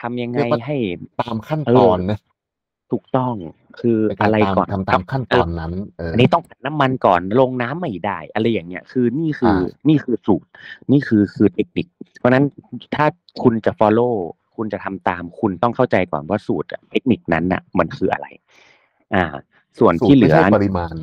[0.00, 0.76] ทำยังไงเรียกว่าให้
[1.20, 2.18] ตามขั้นเออตอนนะ
[2.94, 3.34] ถูกต้อง
[3.80, 10.48] คือเป็นการอะไรตามก่อนทำตามขั้นตอนนั้นเอออันนี้ต้องผัดน้ำมันก่อนลงน้ำไม่ได้ อะไรอย่างเงี้ย คือนี่คืออ่านี่คือสูตร
[10.92, 11.86] นี่คือคือเทคนิค
[12.18, 12.44] เพราะฉะนั้น
[12.94, 13.06] ถ้า
[13.42, 14.14] คุณจะ follow
[14.56, 18.26] คุณจะทำตามคุณต้องเข้าใจก่อนว่าสูตรอะเทคนิคนั้นน่ะ มันคืออะไร
[19.14, 19.24] อ่า
[19.78, 20.94] ส่วนสูตที่รเหลืไม่อใช่ปริมาณ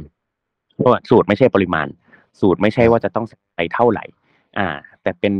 [1.10, 1.88] สูตรไม่ใช่ปริมาณ
[2.39, 3.25] สูตรไม่ใช่เออว่าจะต้อง
[3.56, 4.06] ใส่เท่าไหร่
[4.58, 4.67] อ่า
[5.01, 5.34] แต่เป็น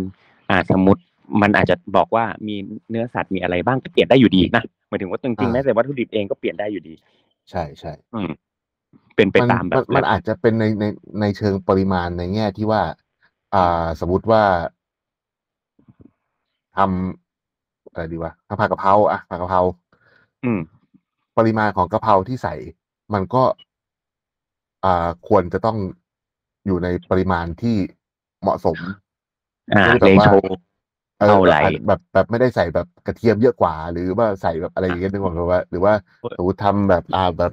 [0.50, 1.02] อ่าสมมติ
[1.42, 2.56] มันอาจจะบอกว่ามี
[2.90, 6.93] เนื้อสัตว์มีอะไรบ้างก็เปลี่ยนได้อยู่ดีนะ หมายถึงว่าจริงๆแม้แต่วัตถุดิบเองก็เปลี่ยนได้อยู่ดี
[7.49, 8.32] ใช่ใช่อืม
[9.15, 10.86] เป็นไปมันตามแบมับนมันอาจจะเป็นในใน
[11.21, 12.84] ในเชิงปริมาณในแง่ที่ว่า
[13.56, 14.43] อ่า สมมติว่า
[16.77, 19.62] ทำอะไรดีวะทำผัดกะเพราอะผัดกะเพรา
[20.43, 20.60] อืม
[21.38, 22.56] ปริมาณของกะเพราที่ใส่
[23.13, 23.43] มันก็
[24.86, 25.77] อ่าควรจะต้อง
[26.65, 27.77] อยู่ในปริมาณที่
[28.41, 28.80] เหมาะสม
[29.73, 30.30] อ่าไม่เลได้แบบว่าโช
[31.22, 35.94] เออเท่าไหร่แบบแบบแบบไม่ได้ใส่แบบกระเทียมเยอะกว่า หรือว่าใส่แบบอะไรอย่างเงี้ยนึกออกไหมว่า หรือว่า
[36.38, 37.52] สมมติทำแบบอ่าแบบ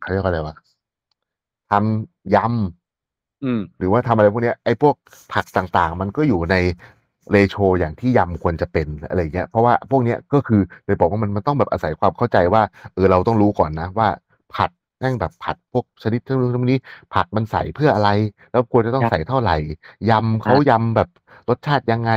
[0.00, 0.54] เขาเรียกว่าอะไรวะ
[1.70, 4.94] ทำยำอืมหรือว่าทำอะไรพวกเนี้ยไอ้พวก
[5.32, 6.56] ผักต่างๆ มันก็อยู่ใน
[7.30, 12.62] เรโชอย่างที่ยำควรจะเป็นอะไรอย่างเงี้ยเพราะว่าพวกเนี้ยก็คือเลยบอกว่ามันมันต้องแบบอาศัยความเข้าใจว่า
[12.94, 14.08] เออเราต้องรู้ก่อนนะว่า
[14.54, 16.78] ผัด แม่งแบบผัดพวกชนิดที่นู้นนี้
[17.14, 18.10] ผักมันใส่เพื่ออะไร
[18.52, 19.56] แล้วควรจะต้องครับ ใส่เท่าไหร่
[20.10, 21.08] ยำเขายำแบบ
[21.48, 22.10] รสชาติยังไง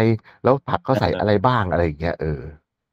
[0.43, 2.41] แล้วผักเขาใส่เออออะไรบ้างอะไรอย่างเงี้ยเออ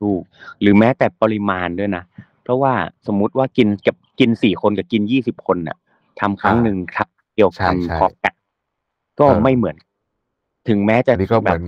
[0.02, 0.22] ถูก
[0.60, 2.04] หรือแม้แต่ปริมาณด้วยนะ
[2.42, 2.74] เพราะว่า
[3.06, 5.76] สมมุติว่ากินกับกินสี่คนกับกินยี่สิบคนน่ะ
[6.20, 8.34] ทำครั้งอ่าหนึ่งครับเดียวใช่ใช่ทำพร้อมกัน
[9.20, 9.76] ก็เออ ไม่เหมือน
[10.68, 11.62] ถึงแม้จะอันนี้ก็เหแบมืบอน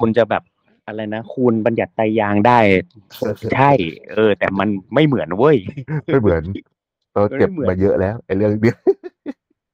[0.00, 0.42] คุณจะแบบ
[0.86, 2.58] อะไรนะคูณบัญญัติไตรยางได้
[3.54, 3.72] ใช่
[4.12, 5.58] เออ แต่มันไม่เหมือนเว้ย
[6.08, 6.42] ไม่เหมือน
[7.12, 8.76] เราเจ็บไม่เหมือนมาเยอะแล้วไอ้เรื่องเนี้ย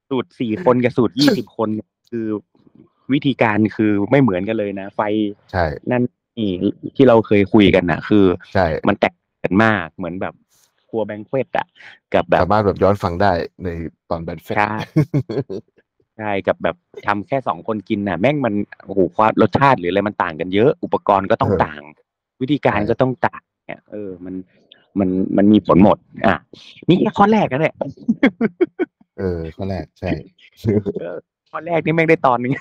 [0.09, 2.27] สูตรสี่คนกับสูตรยี่สิบคนเนี่ยคือ
[3.13, 5.01] วิธีการคือไม่เหมือนกันเลยนะ ไฟ
[5.51, 6.03] ใช่นั่น
[6.37, 6.51] นี่
[6.95, 10.33] ที่เราเคยคุยกันนะคือใช่มันแตกต่างกันมากเหมือนแบบ
[10.89, 11.67] ครัวแบงเควตอะ
[12.13, 13.31] กับแบบสามารถแบบย้อนฟังได้
[13.63, 13.67] ใน
[14.09, 14.73] ตอนแบนเฟสใช่
[16.17, 16.75] ใช่กับแบบ
[17.07, 18.53] ทำแค่สองคนกินน่ะ แม่งมัน
[18.85, 21.81] โอ้โหความรสชาติหรืออะไรมันต่างกันเยอะ อุปกรณ์ก็ต้องเออต่าง
[22.41, 24.33] วิธีการใช่ก็ต้องต่างเนี่ยเออ มัน
[24.99, 26.37] มันมันมีผลหมด อะ
[26.87, 27.75] นี่แค่ข้อแรกนะเนี่ย
[29.17, 30.09] เออข้อแรกใช่
[31.51, 32.53] ข้อแรกนี่แม่งได้ตอนหนึง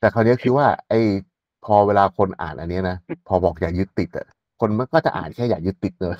[0.00, 1.00] แต่คราวเนี้ยคือว่า ไอ้
[1.64, 2.96] พอเวลาคนอ่านอันเนี้ยนะ
[3.28, 4.26] พอบอกอย่ายึดติดอะ
[4.60, 6.16] คคนมันก็จะอ่านแค่อยากยึดติดเลย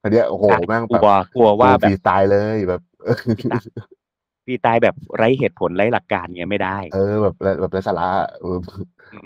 [0.00, 3.16] คราวเนี้ยโอ้โหใช่แม่งกแบบลัวกลัวว่าฟแบรีบสไตล์เลยแบบเออ
[4.44, 8.08] ฟรีตายแบบไร้เหตุผลไร้หลักการเงี้ยไม่ได้ เออแบบแบบไร้สาระ
[8.40, 8.58] เออ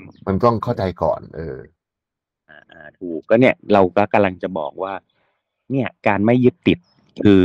[0.02, 1.56] มมันต้องเข้าใจก่อน เออ
[2.72, 4.94] อ่าอ่าถูกก็เนี่ยเราก็กำลังจะบอกว่า
[5.70, 6.78] เนี่ยการไม่ยึดติด
[7.24, 7.44] คือ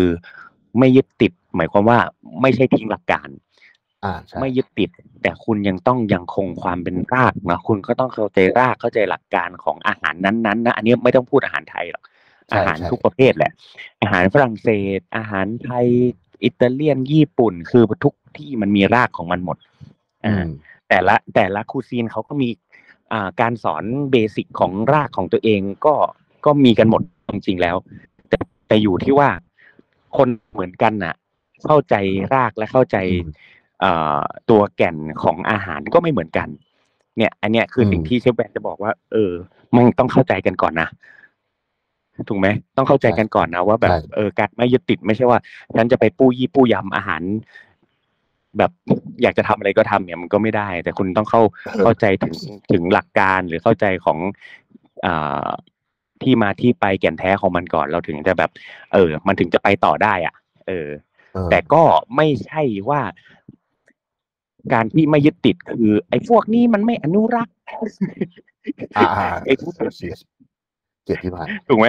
[0.80, 2.00] ไม่ยึดติด หมายความว่า
[2.42, 3.30] ไม่ใช่ทิ้งหลักการ
[4.04, 4.90] อ่าใช่ไม่ยึดติด
[5.22, 12.04] แต่คุณยังต้องยังคงความเป็นรากนะคุณก็ต้องเข้าใจรากเข้าใจหลักการของอาหารนั้นๆนะอันนี้ไม่ต้องพูดอาหารไทยหรอก
[12.50, 13.52] ใช่อาหารใช่ทุกประเภทแหละ
[14.02, 15.88] อาหารฝรั่งเศส อาหารไทย
[16.44, 19.58] อิตาเลียนญี่ปุ่น คือทุกที่มันมีรากของมันหมด
[20.26, 20.48] อือ่า ม
[20.90, 22.67] แต่ละแต่ละคูซีนเขาก็มีอ่า
[23.42, 25.96] การสอนเบสิกของรากของตัวเองก็
[26.46, 27.76] ก็มีกันหมดจริงๆแล้ว
[28.30, 29.30] แต่แต่อยู่ที่ว่า
[30.18, 31.16] คนเหมือนกันน่ะ
[31.66, 31.96] เข้าใจ
[32.34, 33.32] รากและเข้าใจอืม
[33.82, 36.48] เอ่อตัวแก่นของอาหารก็ไม่เหมือนกัน
[37.18, 39.32] เนี่ย อันเนี้ยคืออมสิ่งที่เชฟแบนจะบอกว่า เออ
[39.76, 40.90] มันต้องเข้าใจกันก่อนนะ
[42.30, 45.40] ถูกไหมต้องเข้าใจกันก่อนนะว่าแบบใช่เออการไม่ยึดติดไม่ใช่ว่า
[45.76, 47.22] ฉันจะไปปู้ยี่ปู้ยำอาหาร
[48.58, 48.72] แบบ
[49.22, 51.42] อยากจะทำอะไรก็ทำเนี่ยมันก็ไม่ได้ แต่คุณต้องเข้า
[51.84, 52.36] เข้าใจถึง
[52.72, 54.18] ถึงหลักการหรือเข้าใจของ
[55.06, 55.50] อ่า
[56.24, 58.52] ที่มาที่ไปแก่นแท้ของมันก่อนเราถึงจะแบบ
[58.94, 60.36] เออ มันถึงจะไปต่อได้อะ
[60.68, 60.90] เออ
[61.34, 61.84] เออแต่ก็
[62.16, 63.02] ไม่ใช่ว่า
[64.74, 67.56] การที่ไม่ยึดติดคือ ไอ้พวกนี้มันไม่อนุรักษ์
[68.98, 70.14] อ่าอ่าไอ้พวกเสีย
[71.04, 71.88] เกลียดที่ผ่านถูกไหม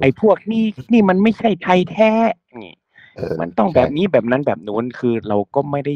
[0.00, 2.10] ไอ้พวกนี้นี่มันไม่ใช่ไทยแท้
[2.62, 2.85] นี่เออ
[3.40, 5.94] มันต้องใช่แบบนี้แบบนั้นแบบนู้นคือเราก็ไม่ได้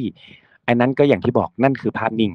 [0.66, 2.32] อันนั้นก็อย่างที่บอกนั่นคือภาพนิ่ง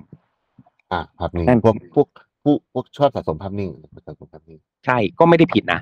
[0.92, 2.08] อ่าภาพนิ่งนั่น พวกพวก
[2.44, 3.70] พวกพวกชอบสะสมภาพนิ่ง
[4.06, 5.80] สะสมภาพนิ่ง ใช่ก็ไม่ได้ผิดนะ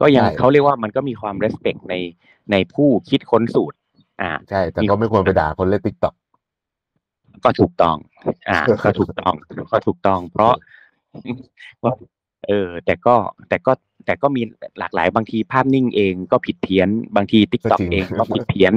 [0.00, 1.94] ก็ยังใช่ เขาเรียกว่ามันก็มีความ respect ใน
[2.50, 3.76] ในผู้คิดค้นสูตร
[4.20, 6.14] อ่า ใช่ แต่ก็ไม่ควรไปด่าคนเล่น TikTok
[7.44, 7.96] ก็ถูกต้อง
[8.48, 9.34] อ่า ก็ถูกต้อง
[9.72, 10.52] ก็ถูกต้อง เพราะ
[11.82, 11.92] ว่า
[12.46, 13.14] เออ แต่ก็
[13.48, 13.72] แต่ก็
[14.04, 14.42] แต่ก็มี
[14.78, 18.72] หลากหลายบางทีภาพนิ่งเองก็ผิดเพี้ยน บางทีติ๊กต็อกก็จริงเองก็ผิดเพี้ยน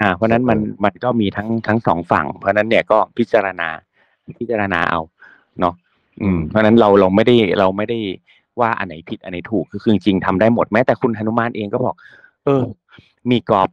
[0.00, 3.68] อ่า เพราะฉะนั้นมันมันก็มีทั้งทั้งสองฝั่ง เพราะฉะนั้นเนี่ยก็พิจารณา
[4.38, 5.00] พิจารณาเอา
[5.60, 5.74] เนาะ
[6.22, 7.98] อืม เพราะฉะนั้นเราเราไม่ได้เราไม่ได้
[8.60, 11.94] ว่าอันไหนผิดอันไหนถูกคือคือจริงๆทำได้หมดแม้แต่คุณหนุมานเองก็บอก
[12.44, 12.62] เออ
[13.30, 13.68] มีกรอบ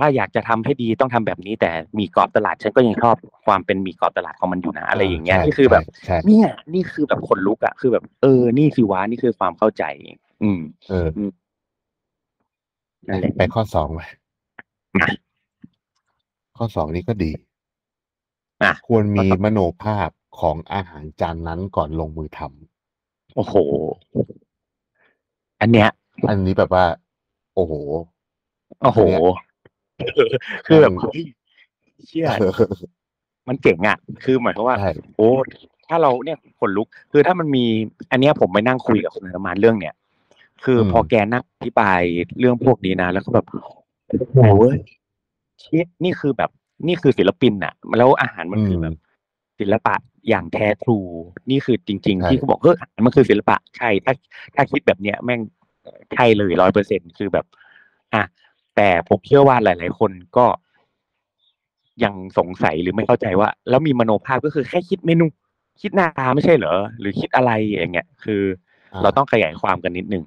[0.00, 9.84] ถ้าอยากจะทำให้ดีต้องทำแบบนี้ แต่มีกรอบตลาดฉันก็ยังชอบความเป็นมีกรอบตลาดของมันอยู่นะอะไรอย่างเงี้ยใช่นี่คือแบบใช่เนี่ยนี่คือแบบคนลุกอะคือแบบ เออ นี่สิวะนี่คือความเข้าใจ
[10.42, 11.08] อืม เออ
[13.08, 14.00] นั่นแหละไปข้อสองไป
[14.96, 15.06] มา
[16.56, 17.30] ข้อสองนี้ก็ดี
[18.62, 20.10] อะควรมีข้อสองมโนภาพ
[20.40, 23.54] ของอาหารจานนั้นก่อนลงมือทำโอ้โห
[25.60, 25.88] อันเนี้ย
[26.28, 26.84] อันนี้แบบว่า
[27.54, 27.72] โอ้โห
[28.82, 29.20] โอ้โหอันเนี้ย
[30.66, 31.24] คือแบบมันเฮ้ย
[32.08, 32.26] เชื่อ
[33.48, 35.28] มันเจ๋งอะ คือหมายความว่าใช่โอ้
[35.88, 37.64] ถ้าเราเนี่ยขนลุก คือถ้ามันมี
[38.10, 39.94] อันเนี้ยผมไปนั่งคุยกับคุณธรรมานเรื่องเนี้ย
[40.64, 42.00] คืออมพอแกนั่งอธิบาย
[42.38, 43.46] เรื่องพวกนี้นะ แล้วก็แบบ
[44.34, 44.76] โอ้ย
[45.60, 46.50] เชิดนี่คือแบบ
[46.86, 48.94] นี่คือศิลปินอะ แล้วอาหารมันคือแบบ
[49.60, 49.94] ศิลปะ
[50.28, 50.98] อย่างแท้ทรู
[51.50, 54.12] นี่คือจริงใช่ๆที่เขาบอกเฮ้ยอาหารมันคือศิลปะใช่ถ้า
[54.54, 55.40] ถ้าคิดแบบเนี้ยแม่ง
[56.14, 57.46] ใช่เลยร้อยเปอร์เซ็นคือแบบ
[58.14, 58.22] อะ
[58.82, 60.46] แต่ผมเชื่อว่าหลาย ๆ คนก็
[62.04, 65.26] ยังสงสัยหรือไม่เข้าใจว่า แล้วมีมโนภาพก็คือแค่คิดเมนู
[65.80, 68.42] คิดหน้าตาไม่ใช่เหรอ หรือคิดอะไรอย่างเงี้ยคือ
[68.92, 70.24] อ่าเราต้องขยายความกันนิดนึง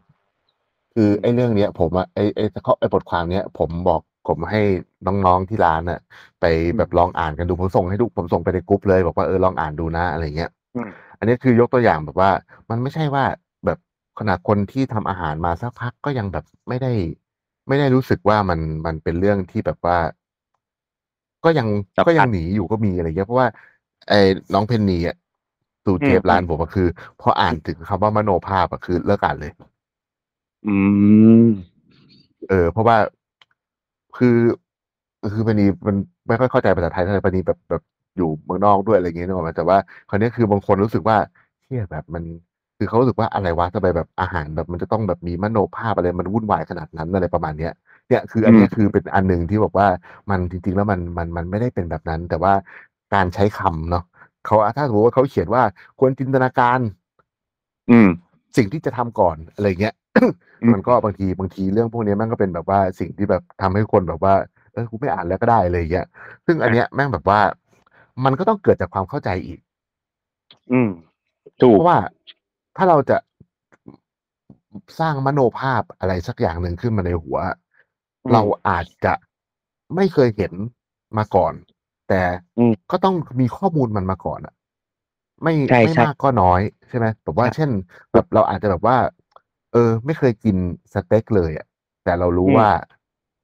[0.93, 4.61] คือไอ้เรื่องเนี้ย ผมอะไอ้ไอ้ข้อไอ้บทความเนี้ย ผมบอกผมให้
[5.07, 5.99] น้องๆที่ร้านอะ
[6.41, 6.45] ไป
[6.77, 10.89] แบบลองอ่านกันดูผมส่งให้ทุกผมส่งไปในกรุ๊ปเลย บอกว่าเออลองอ่านดูนะอะไรเงี้ยอืม
[11.19, 12.31] อันนี้คือยกตัวอย่างแบบว่า
[12.69, 13.23] มันไม่ใช่ว่า
[13.65, 13.79] แบบ
[14.19, 16.91] ขนาดคนที่ทำอาหารมาสักพักก็ยังแบบไม่ได้
[17.67, 19.97] ไม่ได้รู้สึกว่ามันมันเป็นเรื่องที่แบบว่า
[21.45, 23.47] ก็ยังสำคัญก็ยังหนีอยู่ก็มีอะไรเงี้ย เพราะว่า
[24.09, 24.19] ไอ้
[24.53, 25.15] น้องเพนนีอะ
[25.85, 26.87] สูตรเทปอืมร้านผมก็คือ
[27.21, 29.51] พออ่านถึงคำว่ามโนภาพอะคือเลิกอ่านเลย
[30.67, 30.75] อื
[31.39, 31.43] ม
[32.49, 32.97] เออ เพราะว่า
[34.17, 34.37] คือ
[35.33, 35.95] คือปนีมัน
[36.27, 37.83] ไม่ค่อยเข้าใจภาษาไทยเท่าไหร่ปนีแบบแบบ
[38.17, 39.77] อยู่เมืองนอกด้วย อะไรเงี้ย นึกออกไหม แต่ว่า
[40.09, 41.17] คราวเนี้ยคือบางคนรู้สึกว่า
[41.61, 42.23] เที่ย แบบมัน
[42.83, 47.73] คือเขารู้สึกว่าอะไรวะทำไมแบบอาหารแบบมันจะต้องแบบมีมโนภาพอะไรมันวุ่นวายขนาดนั้นอะไรประมาณเนี้ย
[48.07, 49.87] เนี่ยคืออันเนี้ยอืมคือเป็นอันหนึ่งที่บอกว่า
[50.29, 52.53] มันจริง ๆ แล้วมันมันมันไม่ได้เป็นแบบนั้น แต่ว่า
[53.13, 54.03] การใช้คำเนาะ
[54.45, 55.63] เขาถ้าสมมติว่าเขาเขียนว่า
[55.99, 56.79] ควรจินตนาการ
[57.91, 58.09] อืม
[58.57, 59.93] สิ่งที่จะทำก่อนอะไรเงี้ย
[60.63, 64.33] อืมมันก็บางทีบางทีเรื่องพวกนี้แม่งก็เป็นแบบว่าสิ่งที่แบบทำให้คนแบบว่า
[64.73, 66.07] เออกูไม่อ่านแล้วก็ได้อะไรเงี้ย
[66.45, 67.39] ซึ่งอันเนี้ยแม่งแบบว่า
[68.25, 69.59] มันก็ต้องเกิดจากความเข้าใจอีก
[70.71, 70.89] อืม
[71.61, 71.97] ถูเพกราะว่า
[72.75, 73.17] ถ้าเราจะ
[74.99, 77.37] สร้างมโนภาพอะไรสักอย่างหนึ่งขึ้นมาในหัว
[78.25, 79.13] อืม เราอาจจะ
[79.95, 80.53] ไม่เคยเห็น
[81.17, 81.53] มาก่อน
[82.09, 82.21] แต่
[82.57, 84.53] อืม ก็ต้องมีข้อมูลมันมาก่อนอะ
[85.43, 87.69] ไม่ใช่ไม่ใช่ มากก็น้อยใช่ไหมแบบว่าใช่เช่น
[88.13, 88.97] แบบเราอาจจะแบบว่า
[89.73, 90.57] เออ ไม่เคยกิน
[90.93, 91.67] สเต็กเลยอะ
[92.03, 92.69] แต่เรารู้อืม ว่า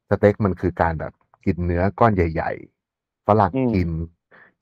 [0.10, 1.14] สเต็กมันคือการแบบ
[1.46, 2.52] กินเนื้อก้อนใหญ่
[2.92, 3.90] ๆฝรั่งอืม กิน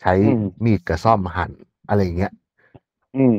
[0.01, 1.51] ใช้อืม มีดกับส้อมหั่น
[1.89, 2.32] อะไรอย่างเงี้ย
[3.15, 3.36] อืม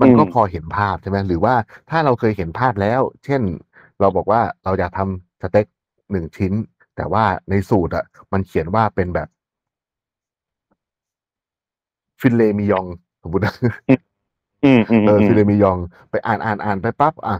[0.00, 1.54] มันก็อืมพอเห็นภาพใช่ไหมหรือว่า
[1.90, 3.42] ถ้าเราเคยเห็นภาพแล้ว เช่น
[4.00, 5.66] เราบอกว่าเราอยากทำสเต็ก
[6.10, 6.52] หนึ่งชิ้น
[6.96, 9.28] แต่ว่าในสูตรอะ มันเขียนว่าเป็นแบบ
[12.20, 12.86] ฟินเลมิยอง
[13.22, 13.54] สมมตินะ
[14.64, 15.78] อืมอืมเอออืมฟิเลมิยอง
[16.10, 17.36] ไปอ่านอ่านอ่านไปปั๊บอะ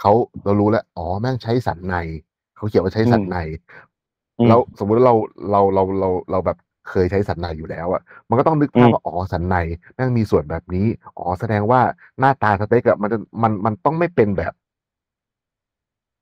[0.00, 0.12] เขา
[0.44, 1.96] เรารู้แล้วอ๋อแม่งใช้สันใน
[2.56, 3.36] เขาเขียนว่าใช้สันใน
[4.38, 5.14] อืมแล้วสมมุติว่าเรา
[5.50, 6.56] เราเราเราเราแบบ
[6.88, 9.54] เคยใช้สันในอยู่แล้วอะ มันก็ต้องนึกภาพอืมว่าอ๋อสันใน
[9.94, 10.86] แม่งมีส่วนแบบนี้
[11.18, 11.80] อ๋อแสดงว่า
[12.20, 14.52] หน้าตาสเต็กอะมันจะมันมันต้องไม่เป็นแบบ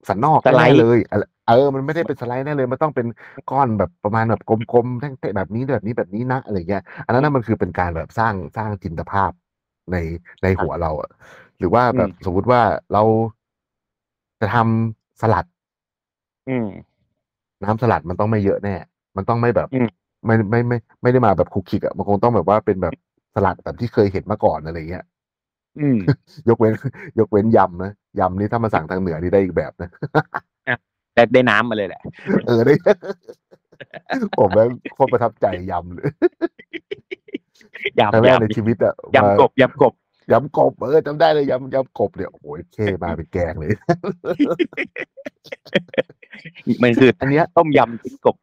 [0.09, 3.07] สันนอกสไลด์ แน่ๆเลยอะไรเออ มันไม่ได้เป็นสไลด์แน่เลย มันต้องเป็น
[3.51, 9.31] ก้อนแบบประมาณแบบกลมๆแท่งๆแบบนี้แบบนี้แบบนี้นะอะไรเงี้ย อันนั้นนะมันคือเป็นการแบบสร้างสร้างจินตภาพ
[9.93, 9.97] ใน
[10.43, 11.11] ในหัวเราอะ
[11.59, 12.61] หรือว่าแบบอืมสมมุติว่า
[12.93, 13.03] เรา
[14.41, 15.47] จะทำสลัด
[16.47, 16.67] อืม
[17.65, 18.75] น้ำสลัดมันต้องไม่เยอะแน่
[19.17, 22.95] มันต้องไม่แบบอืม ไม่ไม่ไม่ไม่ได้มาแบบคุกคิกอะมันคงต้องแบบว่าเป็นแบบ
[23.35, 25.05] สลัดแบบที่เคยเห็นมาก่อนอะไรเงี้ย
[25.79, 25.99] อืม
[26.49, 26.73] ยกเว้น
[27.19, 29.91] ยกเว้นยำนะยำนี่ถ้ามาสั่งทางเหนือนี่ได้อีกแบบนะ
[31.15, 32.03] แต่ได้น้ำมาเลยแหละ
[32.47, 32.75] เออได้
[34.39, 36.07] ผมแม่งโคตรประทับใจยำเลย
[38.01, 39.95] ยำครั้งแรกในยำชีวิตอะยำกบยำกบ
[40.33, 43.71] ยำกบเออจำได้เลยยำยำกบเนี่ยโอ้โหเคมาเป็นแกงเลย
[46.83, 48.37] มันคืออันเนี้ยต้มยำจิ้งกบ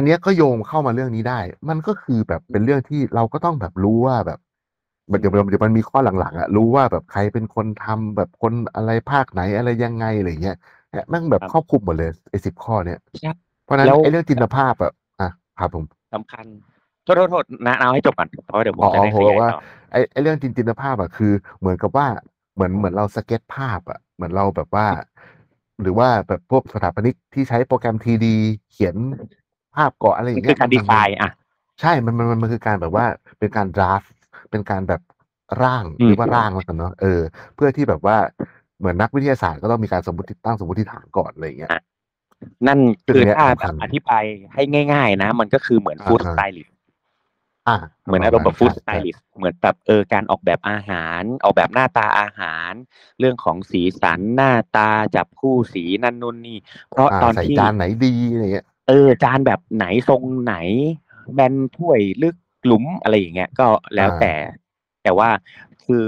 [0.00, 4.38] อืมอันเนี้ยก็โยงเข้ามาเรื่องนี้ได้ มันก็คือแบบเป็นเรื่องที่เราก็ต้องแบบรู้ว่าแบบ
[5.10, 10.56] มันเดี๋ยวมันเดี๋ยวมันมีข้อหลังๆอะรู้ว่าแบบใครเป็นคนทำแบบคนอะไรภาคไหนอะไรยังไงอะไรเงี้ย
[10.90, 13.30] เนี่ยแม่งแบบครอบคลุมหมดเลยไอ้สิบข้อเนี่ยใช่
[13.64, 15.84] เพราะฉะนั้นแล้วไอ้เรื่องจินตภาพอะอะครับผม
[16.14, 16.46] สำคัญ
[17.04, 19.58] โทษโทษโทษนะเอาให้จบก่อนเพราะเดี๋ยวผมอ๋อจะได้ผขมบยาอยกว่าต่อ
[19.92, 22.06] ไอ้ไอ้เรื่องจินจินตภาพอะคือ เหมือนกับว่า
[22.54, 24.86] เหมือนเหมือนเราสเก็ตภาพอะเหมือนเราแบบว่า
[25.82, 28.36] หรือว่าแบบพวกสถาปนิกที่ใช้โปรแกรมทีดี
[28.70, 28.96] เขียน
[29.74, 31.30] ภาพเกาะอะไรอมัย่านงเงี้คือยการมัดีนไซมันน์อะ
[31.80, 33.06] ใช่มันมันมันมันคือการแบบว่า
[33.38, 34.02] เป็นการดราฟ
[34.50, 35.02] เป็นการแบบ
[35.62, 37.20] ร่างอืมหรือว่าร่างแล้วกันเนาะเออ
[37.54, 38.16] เพื่อที่แบบว่า
[38.78, 41.72] เหมือนนักวิทยาศาสตร์ก็ต้องมีการสมมติตั้งสมมติฐานก่อนอะไรอย่างเงี้ย
[42.66, 46.76] นั่นซึ่งคืออันเนี้ยถ้าสำแบคัญบอธิบายให้ง่าย ๆ นะ มันก็คือเหมือนอ่าฟู้ดอ่าสไตลิสต์
[47.68, 52.72] อ่าเหมือนอารมณ์แบบฟู้ดสใช่ไตใช่ลิสต์เหมือนแบบเออการออกแบบอาหาร ออกแบบหน้าตาอาหาร
[53.18, 56.58] เรื่องของสีสันหน้าตาจับคู่สีนั่นนู่นนี่
[56.90, 60.56] เพราะอ่าตอนใส่ที่จานไหนดีอะไรเงี้ย เออจานแบบไหนทรงไหน
[61.34, 64.32] แบนถ้วยลึกหลุมอะไรอย่างเงี้ยก็แล้วอ่าแต่
[65.02, 65.28] แต่ว่า
[65.84, 66.04] คือ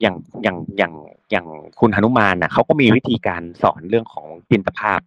[0.00, 0.92] อย่างอย่างอย่าง
[1.30, 1.46] อย่าง
[1.78, 5.00] คุณหนุมานน่ะเขาก็มีวิธีการสอนเรื่องของจินตภาพ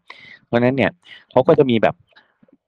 [0.45, 0.91] เพราะฉะนั้นเนี่ย
[1.31, 1.95] เขาก็จะมีแบบ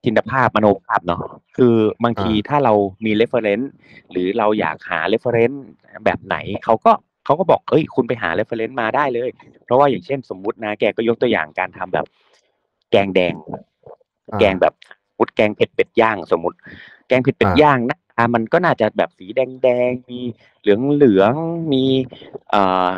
[0.03, 1.21] จินตภาพมโนภาพเนาะ
[1.57, 2.73] คือบางทีอ่าถ้าเรา
[3.05, 3.67] มี reference
[4.11, 5.59] หรือเราอยากหา reference
[6.05, 6.91] แบบไหนเขาก็
[7.25, 9.29] เขาก็บอกเอ้ยคุณไปหา reference มาได้เลย
[9.65, 12.05] เพราะว่าอย่างเช่นสมมุตินะแกก็ยกตัวอย่างการทำแบบ
[12.91, 13.61] แกงแดงอ่า
[14.39, 14.73] แกงแบบ
[15.09, 16.57] สมมุดแกงเผ็ดเป็ดย่างสมมติ
[17.07, 17.97] แกงเผ็ดเป็ดอ่าย่างหนะ
[18.33, 20.19] มันก็น่าจะแบบสีแดงแดงๆมี
[20.61, 21.83] เหลืองเหลืองๆมี
[22.49, 22.89] เอ่อ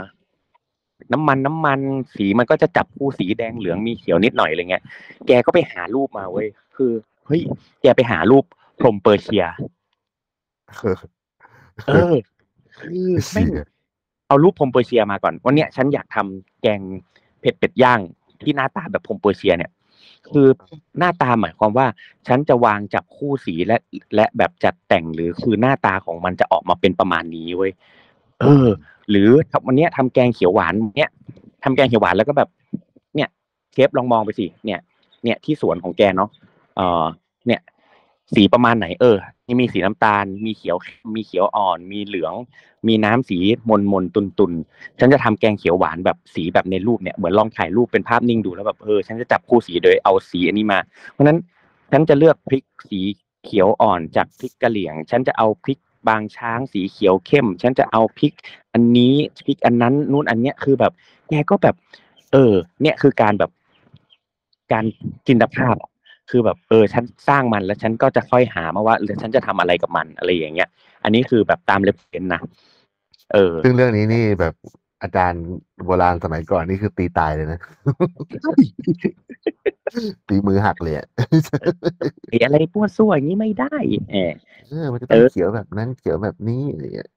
[1.12, 1.80] น้ำมันน้ำมัน
[2.16, 4.84] สีมันก็จะจับคู่สีแดงเหลืองมีเขียวนิดหน่อยอะไรเงี้ย
[5.28, 6.92] แกก็ไปหารูปมาเว้ยคือ
[7.28, 7.42] เฮ้ย
[7.82, 8.44] แกไปหารูป
[8.80, 9.46] พรหมเปอร์เซีย
[10.80, 10.98] เออ
[11.88, 12.16] เออ
[12.80, 13.68] คือแม่งเชี่ย
[14.28, 16.80] เอารูปพรหมเปอร์เซียมาก่อนวันเนี้ยฉันอยากทำแกง
[17.42, 18.00] เผ็ดเป็ดย่าง
[18.42, 19.72] ที่หน้าตาแบบพรหมเปอร์เซียเนี่ย
[20.32, 20.48] คือ
[20.98, 21.88] หน้าตาหมายความว่า
[22.28, 23.78] ฉันจะวางจับคู่สีและ
[24.16, 27.72] และแบบจัดแต่งหรือคือหน้าตาของมันจะออกมาเป็นประมาณนี้เว้ย
[28.40, 28.68] เออ
[29.10, 29.30] หรือ
[29.66, 31.12] วันเนี้ยทำแกงเขียวหวานเนี้ย
[31.64, 32.50] ทำแกงเขียวหวานแล้วก็แบบ
[33.16, 33.30] เนี่ย
[33.74, 34.80] เชฟลองมองไปสิเนี่ย
[35.24, 36.30] เนี่ยที่สวนของแกเนาะ
[36.76, 37.06] เออ
[37.48, 37.62] เนี่ย
[38.36, 40.78] สีประมาณไหนเออนี่มีสีน้ำตาล มีเขียว
[41.16, 42.34] มีเขียวอ่อน มีเหลือง
[42.88, 43.38] มีน้ำสี
[43.70, 44.52] มนมนตุนตุน
[45.00, 50.80] ฉันจะทำแกงเขียวหวานแบบสีแบบในรูปเนี่ยเหมือนลองถ่ายรูปเป็นภาพนิ่งดูแล้วแบบเออฉันจะจับคู่สีโดยเอาสีอันนี้มา
[51.12, 51.38] เพราะฉะนั้น
[51.92, 53.02] ฉันจะเลือกพริกสี
[53.46, 58.34] เขียวอ่อนจากพริกกะเหรี่ยง ฉันจะเอาพริกบางช้างสีเขียวเข้ม ฉันจะเอาพริก
[58.74, 59.14] อันนี้
[59.46, 60.94] พริกอันนั้นนู่นอันเนี้ยคือแบบ
[61.30, 61.76] แกก็แบบ
[62.32, 63.52] เออ เนี่ยคือการแบบ
[64.72, 64.86] การ
[65.28, 65.76] จินตภาพ
[66.30, 70.70] คือแบบเออฉันสร้างมันแล้วฉันก็จะค่อยหามาว่าเออฉันจะทำอะไรกับมันอะไรอย่างเงี้ย
[71.04, 72.42] อันนี้คือแบบตามเรฟเฟนนะ
[73.34, 74.54] เออ ซึ่งเรื่องนี้นี่แบบ
[75.02, 75.44] อาจารย์
[75.86, 77.60] โบราณสมัยก่อนนี่คือตีตายเลยนะ
[80.28, 81.08] ตีมือหักเลยอะ
[82.30, 83.76] ไอ้อะไรปวดซั่วอย่างนี้ไม่ได้
[84.12, 84.32] เออ
[84.70, 87.10] เออมันจะต้องเออเขียวแบบนั้นเขียวแบบนี้อะไรเงี้ย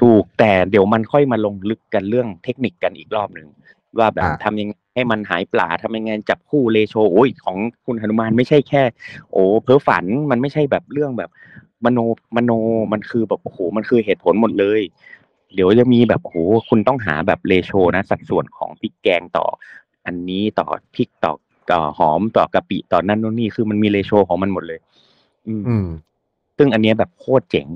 [0.00, 3.48] ถูกแต่เดี๋ยวมันค่อยมาลงลึกกันเรื่องเทคนิคกันอีกรอบหนึ่ง
[3.98, 8.82] ว่าแบบอ่าทำยังไง ให้มันหายปลาทำยังไงจับคู่เลโชโอ้ยของคุณหนุมานไม่ใช่แค่
[9.32, 11.30] โอ้เพ้อฝันมันไม่ใช่แบบเรื่องแบบ
[11.84, 11.98] มโน
[12.36, 12.50] มโน
[12.92, 14.80] มันคือแบบโอ้โหมันคือเหตุผลหมดเลย
[15.54, 16.36] เดี๋ยวจะมีแบบโอ้โห
[16.68, 19.46] คุณต้องหาแบบเรโชนะ สัดส่วนของพริกแกงต่อ
[20.06, 21.32] อันนี้ต่อพริกต่อ
[21.70, 24.78] ต่อหอมต่อกะปิต่อนั่นนู่นนี่คือมันมีเรโชของมันหมดเลย
[25.46, 25.86] อืมอืม
[26.56, 27.66] ซึ่งอันเนี้ยแบบโคตรเจ๋ง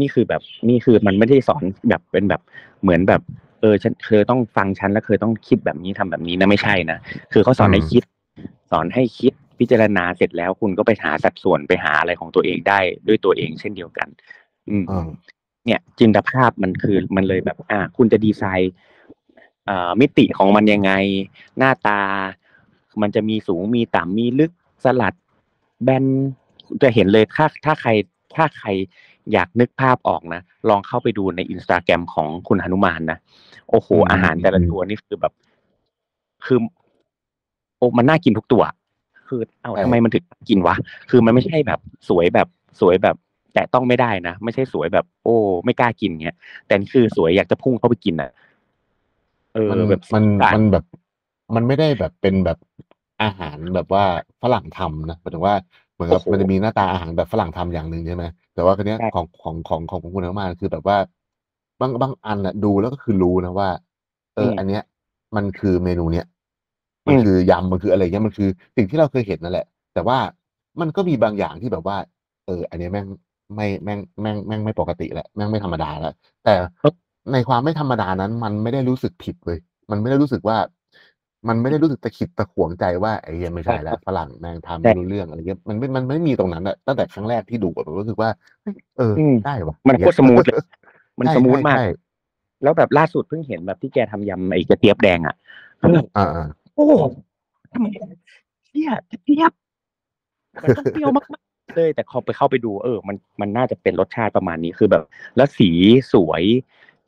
[0.00, 2.40] นี่คือแบบนี่คือมันไม่ได้สอนแบบเป็นแบบ
[2.82, 3.22] เหมือนแบบ
[3.62, 6.98] เออฉันเคยต้องฟังฉันแล้วเคยต้องคิดแบบนี้ทำแบบนี้นะไม่ใช่นะ
[7.32, 8.02] คือเขาสอนให้อืมคิด
[8.70, 14.08] สอนให้คิดพิจารณาเสร็จแล้วคุณก็ไปหาสัดส่วนไปหาอะไรของตัวเองได้ด้วยตัวเองเช่นเดียวกัน
[14.68, 15.08] อืมอ่า
[15.66, 18.72] เนี่ยจินตภาพมันคือมันเลยแบบ อ่า คุณจะดีไซน์
[19.66, 20.92] เอ่อมิติของมันยังไง
[21.58, 22.00] หน้าตา
[23.02, 24.52] มันจะมีสูงมีต่ำมีลึก
[24.84, 25.14] สลัด
[25.84, 26.04] แบน
[26.82, 27.90] จะเห็นเลยถ้าถ้าใคร
[28.36, 28.68] ถ้าใคร
[29.32, 33.18] อยากนึกภาพออกนะ ลองเข้าไปดูในอินสตาแกรมของคุณหนุมานนะ
[33.70, 35.32] โอ้โหอืมอาหารแต่ละตัวนี่คือแบบ
[36.44, 36.58] คือ
[37.78, 38.62] โอ้มันน่ากินทุกตัว
[39.28, 40.74] คือ เอ้าใช่ทำไมมันถึงน่ากินวะ
[41.10, 42.48] คือมันไม่ใช่แบบสวยแบบ
[42.80, 43.16] สวยแบบ
[43.54, 48.30] แต่ต้องไม่ได้นะ ไม่ใช่สวยแบบ โอ้ ไม่กล้ากินเงี้ย แต่นี่คือสวยอยากจะพุ่งเข้าไปกินอะ
[49.54, 50.84] เออมันแบบมันสารมันแบบ
[51.54, 52.58] มันไม่ได้แบบเป็นแบบ
[53.22, 54.04] อาหารแบบว่า
[54.42, 60.96] ฝรั่งทำนะหมายถึงว่าเห มือนกับโอ้โหมันจะมีหน้าตาอาหารแบบฝรั่งทำอย่างหนึ่งใช่ไหมแต่ว่าคนเนี้ยใช่ของของของของของคุณน้ำมันคือแบบว่า
[61.80, 63.68] บางบางอันอะดูแล้วก็คือรู้นะว่า
[64.36, 64.82] เอออมอันเนี้ย
[65.36, 66.26] มันคือเมนูเนี้ย
[67.06, 70.18] มันอืมคือยำมันคืออะไรเงี้ยมันคือสิ่งที่เราเคยเห็นนั่นแหละ แต่ว่า
[70.80, 71.96] มันก็มีบางอย่างที่แบบว่า
[72.46, 73.06] เออ อันเนี้ยแม่ง
[73.56, 76.54] ไม่แม่งแม่งแม่งไม่ปกติแหละแม่งไม่ธรรมดาแล้วแต่
[77.32, 79.58] ในความไม่ธรรมดานั้น มันไม่ได้รู้สึกผิดเลย
[79.90, 80.56] มันไม่ได้รู้สึกว่า
[81.48, 88.30] มันไม่ได้รู้สึกตะขิดตะขวงใจว่าไอ้เหี้ยไม่ใช่แล้วฝรั่งแม่งทำไม่รู้เรื่องอะไรเงี้ยมันไม่มันไม่มีตรงนั้นอะตั้งแต่ครั้งแรกที่ดูอะผมรู้สึกว่า
[88.62, 90.56] เฮ้ยเอออมได้วะมันโคตร smooth เลย
[91.18, 91.86] มันใช่ smooth ใช่มากใช่
[92.62, 95.34] แล้วแบบล่าสุดเพิ่งเห็นแบบที่แกทำยำไอ้กระเจี๊ยบแดงอะ
[95.80, 96.86] คือแบบอ่าอ่าโอ้
[97.72, 97.86] ทำไม
[98.64, 99.52] เชี่ยกระเจี๊ยบ
[100.62, 105.04] มันต้องเปรี้ยวมากๆเลยแต่พอไปเข้าไปดูเออ มันมันน่าจะเป็นรสชาติประมาณนี้คือแบบ
[105.36, 105.70] แล้วสี
[106.12, 106.44] สวย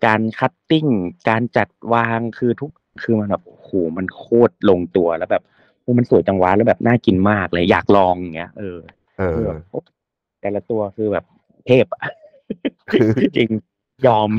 [0.07, 0.87] การ cutting
[1.29, 2.71] การจัดวางคือทุก
[3.03, 5.43] คือมันแบบโอ้โหมันโคตรลงตัวแล้วแบบ
[5.81, 8.79] โอ้มันสวยจังวะแล้วแบบน่ากินมากเลย อยากลองอย่างเงี้ยเออ
[9.19, 9.85] เออคือแบบโอ๊ะ
[10.41, 11.25] แต่ละตัวคือแบบ
[11.67, 12.03] เทพอะ
[12.91, 13.49] คือจริง
[14.07, 14.31] ยอม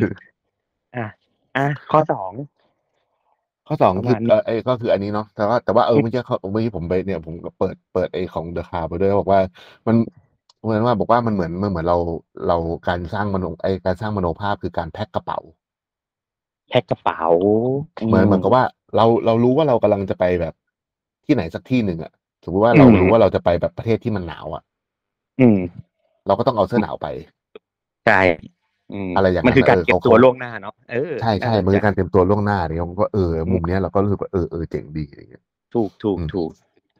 [0.96, 1.06] อะ
[1.58, 2.32] อะข้อสอง
[3.68, 9.39] ข้อสองประคืมาอณนี้เออไอ้ก็คืออันนี้เนาะแต่ว่าแต่ว่าเออเมื่อกี้เขาเมื่อกี้ผมไปเนี่ยผมก็เปิดเปิดไอ้ของเดอะคาไปด้วยบอกว่า
[9.88, 9.96] มัน
[10.63, 11.98] เหมือนว่าบอกว่ามันเหมือนมันเหมือนเรา
[12.48, 15.39] เราการสร้างมโนไอ้การสร้างมโนภาพคือการแพ็คกระเป๋า
[16.69, 17.23] แพ็คกระเป๋า
[18.08, 18.63] เหมือนเหมือนกับว่า
[18.95, 20.54] เราเรารู้ว่าเรากำลังจะไปแบบ
[21.25, 22.12] ที่ไหนสักที่หนึ่งอะ
[22.43, 24.63] สมมติว่าเรารู้ว่าเราจะไปแบบประเทศที่มันหนาวอะ
[25.41, 25.60] อืม
[26.28, 27.08] เราก็ต้องเอาเสื้อหนาวไป
[28.08, 28.21] ใช่
[28.93, 35.43] อืมอะไรอย่างนั้นมันคือการเออเก็บเขาตัวเขาล่วงหน้าเนาะเออใช่ใช่าสมันใจคือการเตรียมตัวล่วงหน้าเนี่ยผมก็เออมุมเนี้ยเราก็รู้สึกว่าเออเออเจ๋งดีอะไรเงี้ย
[35.75, 36.49] ถูกถูกอืมถูก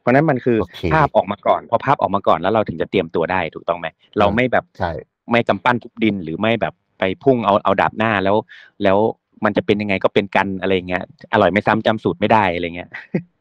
[0.00, 3.86] เพราะฉะนั้นมันคือโอเคภาพออกมาก่อนพอภาพออกมาก่อนแล้วเราถึงจะเตรียมตัวได้ถูกต้องไหม
[4.18, 4.90] เราไม่แบบใช่
[5.30, 8.36] ไม่กำปั้นทุบดินหรือไม่แบบไปพุ่งเอาเอาดาบหน้าแล้ว
[8.82, 8.98] แล้ว
[9.44, 12.90] มันจะเป็นยังไงก็เป็นกันอะไรเงี้ยอร่อยไม่ซ้ำจำสูตรไม่ได้อะไรเงี้ย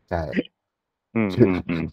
[0.10, 0.22] ใช่
[1.16, 1.84] อืมอืมอืม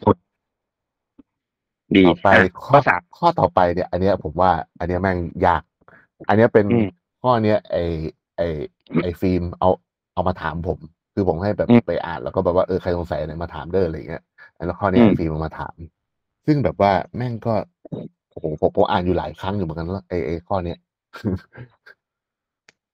[1.97, 5.63] ดีต่อไปอะข้ข้ออสามข้อต่อไปเนี่ย อันเนี้ยผมว่า อันเนี้ยแม่งยาก
[6.29, 6.87] อันเนี้ยเป็นอืม
[7.23, 7.77] ข้อเนี้ยไอ
[8.37, 8.43] ไอ
[9.03, 9.69] ไอฟิล์มเอา
[10.15, 10.79] เอามาถามผม
[11.15, 14.23] คือผมให้แบบอืมไปอ่านแล้วก็แบบว่าเออใครสงสัยอะไรมาถามเด้ออะไรเงี้ย
[14.67, 15.77] แล้วข้อเนี้ยอืมไอฟิล์มเอามาถาม
[16.47, 17.55] ซึ่งแบบว่าแม่งก็
[18.31, 20.79] โอ้โหผมผมอ่านอยู่หลายครั้งอยู่เหมือนกันว่าไอไอข้อเนี้ย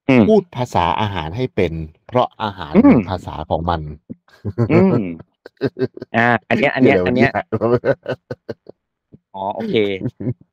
[0.08, 1.72] อืมพูดภาษาอาหารให้เป็น
[2.06, 3.80] เพราะอาหารอืมคือภาษาของมัน
[4.72, 5.06] อืม
[6.16, 7.96] อ่า อันเนี้ย อันเนี้ย อันเนี้ยหี้อะไรวะ
[9.34, 9.74] อ๋อ โอเค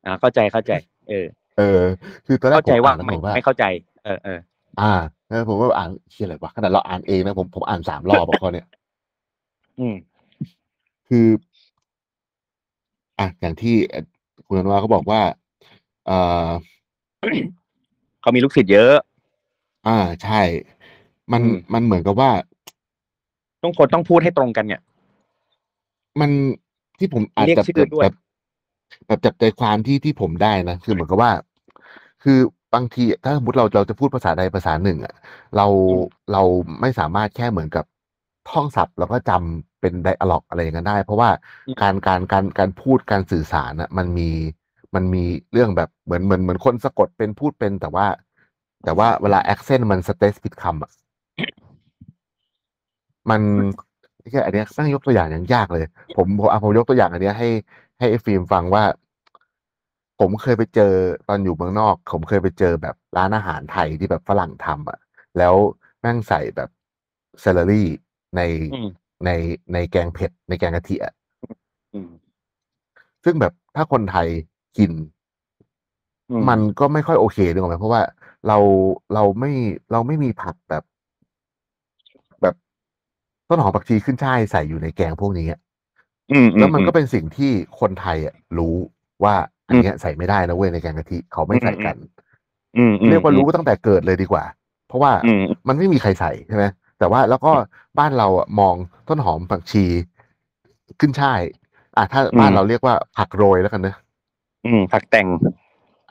[0.04, 0.72] อ่า เข้าใจ เข้าใจ
[1.08, 1.26] เออ
[1.58, 1.82] เออ
[2.26, 3.64] คือตอนแรกเข้าใจผมว่าอ่านแล้วไม่ผมว่า ไม่เข้าใจ
[4.04, 4.38] เออเออ
[4.80, 4.92] อ่า
[5.26, 8.66] แล้วผมก็อ่านเชี่ยอะไรวะขนาดเราอ่านเองนะผมผมอ่านสามรอบอะข้อเนี้ย
[9.80, 9.96] อืม
[11.08, 11.26] คือ
[13.18, 14.04] อะอย่างที่เอ่อ
[14.46, 15.20] คุณอนุวาเขาบอกว่า
[16.06, 16.48] เอ่อ
[18.20, 18.94] เขามีลูกศิษย์เยอะ
[19.86, 20.40] อ่าใช่
[21.32, 22.30] มันอืมมันเหมือนกับว่า
[23.62, 24.82] ต้อง คนต้องพูดให้ตรงกันเนี่ย
[26.20, 26.30] มัน
[26.98, 28.14] ที่ผมอาจเรียกจะชื่อแบบด้วยแบบ
[29.06, 31.32] แบบจับใจความที่ ที่ผมได้นะ คือเหมือนกับว่า
[32.22, 32.38] คือ
[32.74, 35.14] บางทีถ้าสมมติเรา เราจะพูดภาษาใดภาษาหนึ่งอะ
[35.56, 36.42] เรา อืม เรา
[36.80, 37.84] ไม่สามารถแค่เหมือนกับ
[38.50, 41.30] ท่องศัพท์ แล้วก็จำเป็น ไดอะล็อก อะไรอย่างนั้นได้ เพราะว่า
[41.82, 44.30] การ การ การ การพูด การสื่อสารอะ มันมี
[44.94, 48.06] มันมีเรื่องแบบเหมือน เหมือน เหมือนคนสะกดเป็น พูดเป็น แต่ว่า
[48.86, 50.90] แต่ว่าเวลาแอคเซนต์มันสเตสผิดคำอะ
[53.30, 53.40] มัน
[54.30, 55.84] แค่อันเนี้ยตั้งยกตัวอย่างอย่างยากเลย
[56.16, 57.48] ผมผมเอาผมยกตัวอย่างอันเนี้ยให้
[57.98, 58.84] ให้ไอ้ฟิล์มฟังว่า
[60.20, 60.92] ผมเคยไปเจอ
[61.28, 64.98] ตอนอยู่เมืองนอก ผมเคยไปเจอแบบร้านอาหารไทยที่แบบฝรั่งทำอะ
[65.38, 65.54] แล้ว
[66.00, 66.70] แม่งใส่แบบ
[67.40, 67.88] เซลลรี่
[68.36, 68.40] ใน
[68.74, 68.88] อืม
[69.24, 69.30] ใน
[69.72, 71.14] ในแกงเผ็ดในแกงกะทิอะ
[71.94, 72.10] อืม
[73.24, 74.28] ซึ่งแบบถ้าคนไทย
[74.78, 74.92] กิน
[76.30, 78.02] อืมมันก็ไม่ค่อยโอเคนึกออกไหมเพราะว่า
[78.48, 78.58] เรา
[79.14, 79.52] เราไม่
[79.92, 80.84] เราไม่มีผักแบบ
[82.42, 82.54] แบบ
[83.48, 85.60] ต้นหอมผักชีขึ้นช่ายใส่อยู่ในแกงพวกนี้อะ
[86.32, 88.74] อืมอืแล้วมันก็อืเป็นสิ่งที่คนไทยอะรู้
[89.24, 89.34] ว่า
[89.68, 91.96] อันเนี้ยใส่ไม่ได้นะเว้ยในแกงกะทิเขาไม่ใส่กัน
[92.76, 94.44] อืมอืมเรียกว่ารู้ตั้งแต่เกิดเลยดีกว่า
[94.88, 96.64] เพราะว่าอืมมันไม่มีใครใส่ใช่ไหม
[96.98, 97.52] แต่ว่าแล้วก็
[97.98, 98.74] บ้านเราอะมอง
[99.08, 99.84] ต้นหอมผักชี
[101.00, 101.40] ขึ้นช่าย
[101.96, 103.94] อะถ้าอืมบ้านเราเรียกว่าผักโรยแล้วกันนะ
[104.64, 105.26] อืมผักแต่ง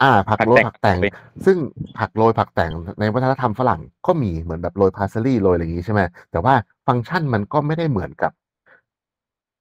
[0.01, 0.99] อ่า ผักโรยผัผักกแต่แต่ง ง
[1.45, 1.57] ซึ่ง
[1.99, 6.53] ผักโรยผักแต่งในวัฒนธรรมฝรั่งก็มีเหมือนแบบโรยพาสลีย์โรยอะไรอย่างนี้ใช่ไหมแต่ว่า
[6.87, 8.31] ฟังก์ชันมันก็ไม่ได้เหมือนกับ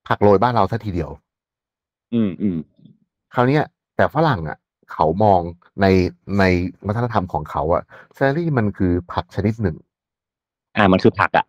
[0.09, 1.11] ผักโรยบ้านเราซะทีเดียว
[2.14, 2.57] อืมอืม
[3.35, 3.64] คราวเนี้ย
[3.97, 4.59] แต่ฝรั่งอะ
[4.93, 5.41] เขามอง
[5.80, 5.87] ใน
[6.39, 6.45] ใน
[6.87, 7.82] วัฒนธรรมของเขาอะ
[8.14, 9.76] เซอรี่มันคือผักชนิดหนึ่ง
[10.76, 11.47] อ่ามันคือผักอะ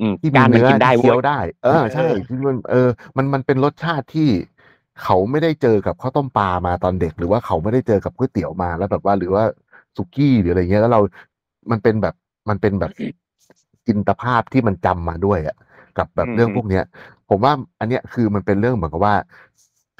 [0.00, 4.28] อืมที่มีการมันเนื้อกินได้ที่เว้เคี้ยวยได้ เออ ใช่เออ ที่มันเออ มันมันเป็นรสชาติที่
[5.02, 9.44] เขาไม่ได้เจอกับข้าวต้มปลามาตอนเด็ก หรือว่าเขาไม่ได้เจอกับก๋วยเตี๋ยวมาแล้วแบบว่า หรือว่า
[9.96, 11.00] สุกี้หรืออะไรเงี้ยแล้วเรา
[11.70, 12.14] มันเป็นแบบ
[12.48, 12.92] มันเป็นแบบ
[13.86, 15.56] จินตภาพที่มันจำมาด้วยอะ
[15.98, 16.84] กับแบบเรื่องพวกเนี้ย
[17.28, 19.14] ผมว่าอันเนี้ยคือมันเป็นเรื่องเหมือนกับว่า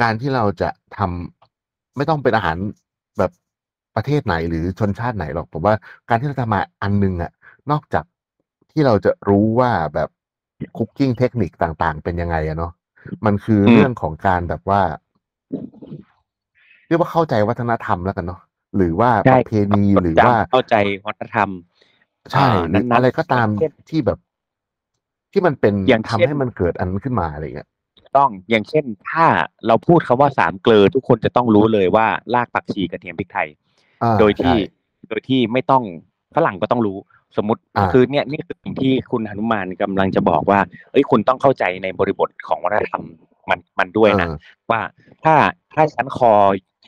[0.03, 2.57] การที่เราจะทำไม่ต้องเป็นอาหาร
[3.19, 3.31] แบบ
[3.97, 5.75] ประเทศไหนหรือชนชาติไหนหรอกผมว่า
[6.09, 7.33] การที่เราจะมาอันนึงอะ
[7.71, 8.05] นอกจาก
[8.71, 10.09] ที่เราจะรู้ว่าแบบ
[10.77, 12.73] คุกกิ้งเทคนิคต่างๆ เป็นยังไงอะเนาะ
[13.27, 14.83] มันคืออมเรื่องของการแบบว่า
[16.87, 18.41] เรียกว่าเข้าใจวัฒนธรรมแล้วกันเนาะ
[18.77, 20.77] หรือว่าใช่ประเพณีหรือว่าเข้าใจ
[21.07, 21.49] วัฒนธรรม
[22.33, 24.19] ใช่อ่าหรือนั้นๆอะไรก็ตามเช่นที่แบบ
[25.33, 27.69] ที่มันเป็นอย่างทำเช่นให้มันเกิดอันนั้นขึ้นมาอะไรเงี้ย
[28.17, 29.27] ต้องอย่างเช่น ถ้า
[29.67, 33.49] เราพูดคำว่าสามเกลอทุกคนจะต้องรู้เลยว่ารากผักชีกระเทียมพริกไทย
[34.03, 35.83] อ่าโดยที่ใช่โดยที่ไม่ต้อง
[36.37, 36.99] ฝรั่งก็ต้องรู้
[37.37, 40.61] สมมติอ่าคือเนี่ยนี่คือสิ่งที่คุณหนุมานกำลังจะบอกว่า
[40.91, 43.03] เอ้ยคุณต้องเข้าใจในบริบทของวัฒนธรรม
[43.51, 44.37] มันมันด้วยนะเออ
[44.71, 44.81] ว่า
[45.25, 45.35] ถ้า
[45.75, 46.33] ถ้าชั้นคอ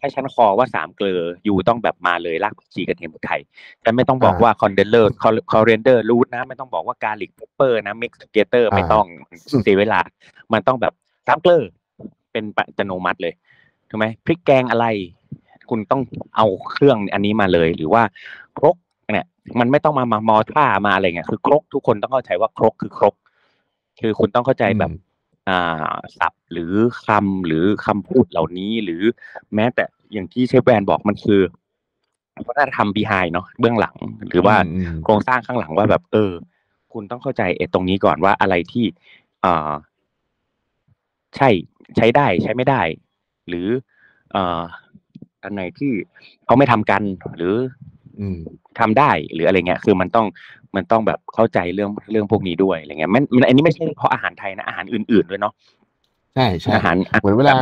[0.01, 3.40] ถ้าชั้นคอว่าสามเกลออยู่ต้องแบบมาเลยรากผักชีกระเทียมพริกไทย
[3.84, 9.07] ฉันไม่ต้องบอกอ่าว่า coriander coriander root นะ ไม่ต้องบอกว่า garlic pepper นะ mix together อ่าไม่ต้อง
[9.62, 10.01] เสียเวลา
[10.53, 10.92] มันต้องแบบ
[11.26, 11.62] สามเกลอ
[12.32, 13.34] เป็นปัจโนมัติเลย
[13.88, 14.86] ถูกไหมพริกแกงอะไร
[15.70, 16.03] คุณต้อง
[16.36, 18.03] เอาเครื่องอันนี้มาเลยหรือว่า
[18.59, 18.76] ครก
[19.13, 19.27] เนี่ย
[19.61, 23.15] มันไม่ต้องมามามอท่ามาอะไรเงี้ยคือครกทุกคนต้องเข้าใจว่าครกคือครก
[24.01, 26.73] คือคุณต้องเข้าใจแบบอืมอ่าศัพท์หรือ
[27.07, 29.03] คำหรือคำพูดเหล่านี้ หรือ
[29.55, 31.41] แม้แต่อย่างที่เชฟแวนบอกมันคือ
[32.47, 33.97] วัฒนธรรม behind เนาะเบื้องหลัง
[34.29, 36.33] หรือว่าอืมอืมโครงสร้างข้างหลังว่าแบบ เออ
[36.93, 38.85] คุณต้องเข้าใจไอ้ตรงนี้ก่อนว่าอะไรที่
[39.45, 39.73] อ่า
[41.37, 41.49] ใช่
[41.97, 42.83] ใช้ได้ใช้ไม่ได้
[43.49, 43.69] หรือ
[44.35, 44.63] อ่า
[45.43, 45.93] อันไหนที่
[46.45, 47.03] เขาไม่ทำกัน
[47.37, 47.55] หรือ
[48.21, 48.39] อืม
[48.79, 50.27] ทำได้หรืออะไรเงี้ย คือมันต้อง
[50.77, 55.53] มันต้องแบบเข้าใจเรื่องเรื่องพวกนี้ด้วยอะไรเงี้ยมันมันอันนี้ไม่ใช่เฉพาะอาหารไทยนะอาหารอื่นๆด้วยเนาะ
[56.35, 57.55] ใช่ใช่อาหารเหมือนเวลา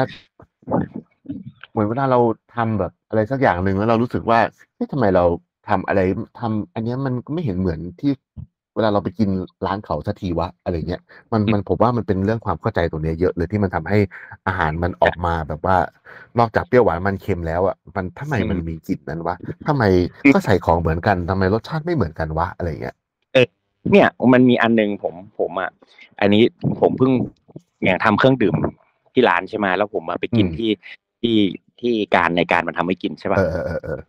[1.70, 2.20] เหมือนเวลาเรา
[2.56, 4.38] ทำแบบอะไรสักอย่างหนึ่งแล้วเรารู้สึกว่า
[4.74, 5.24] เฮ้ยทำไมเรา
[5.68, 6.00] ทำอะไร
[6.40, 8.12] ทำอันเนี้ยมันก็ไม่เห็นเหมือนที่
[8.74, 9.28] เวลาเราไปกิน
[9.66, 11.02] ร้านเขาสักทีวะอะไรเงี้ย
[11.32, 13.98] มันมันผมว่ามันเป็นเรื่องความเข้าใจตรงเนี้ยเยอะเลยที่มันทำให้
[14.46, 15.76] อาหารมันออกมาแบบว่า
[16.38, 19.36] นอกจากเปรี้ยวหวานมันเค็มแล้วอะมันทำไมมันมีกลิ่นนั้นวะ
[19.68, 19.84] ทำไม
[20.34, 22.96] ก็ใส่ของเหมือนกันทำไมรสชาติไม่เหมือนกันวะอะไรเงี้ย
[23.92, 25.70] เนี่ยมันมีอันหนึงผมผมอะ
[26.20, 26.42] อันนี้
[26.80, 27.12] ผมเพิ่ง
[27.84, 28.54] อย่างทำเครื่องดื่ม
[29.12, 30.70] ที่ร้านใช่ไหมแล้วผมมาไปกินอืมที่
[31.20, 31.36] ที่
[31.80, 34.00] ที่การในการมันทำให้กินใช่ป่ะเออเออเออเออ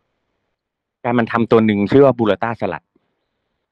[1.04, 2.84] การมันทำตัวหนึ่งชื่อว่าบูราต้าสลัด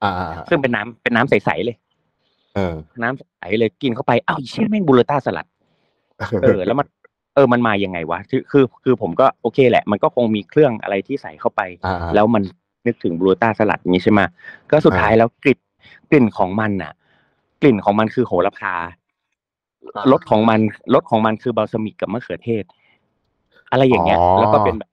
[0.03, 1.75] อ่าอ่าอ่าซึ่งเป็นน้ำเป็นน้ำใสๆเลย
[2.55, 5.47] เออ น้ำใสเลยกินเข้าไปอ้าวเชี่ยแม่งบูราต้าสลัด
[6.43, 6.87] เออ แล้วมัน
[7.35, 12.43] เออ มันมายังไงวะคือคือคือผมก็โอเคแหละ มันก็คงมีเครื่องอะไรที่ใส่เข้าไปอ่าอ่าแล้วมัน
[12.87, 14.21] นึกถึงบลูต้าสลัดอย่างนี้ใช่ไหม
[14.71, 15.59] ก็สุดอ่าท้ายแล้วกลิ่น
[16.09, 16.91] กลิ่นของมันน่ะ
[17.61, 18.73] กลิ่นของมันคือโหระพา
[19.95, 20.59] อ่ารรสของมัน
[20.93, 22.63] รสของมันคือบาลซามิกกับมะเขือเทศ
[23.71, 24.89] อะไรอย่างเงี้ยอ๋อแล้วก็เป็นแบบ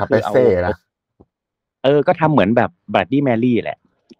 [0.00, 0.76] Caprese นะ
[1.84, 3.78] เออ ก็ทำเหมือนแบบ Bloody Mary แหละ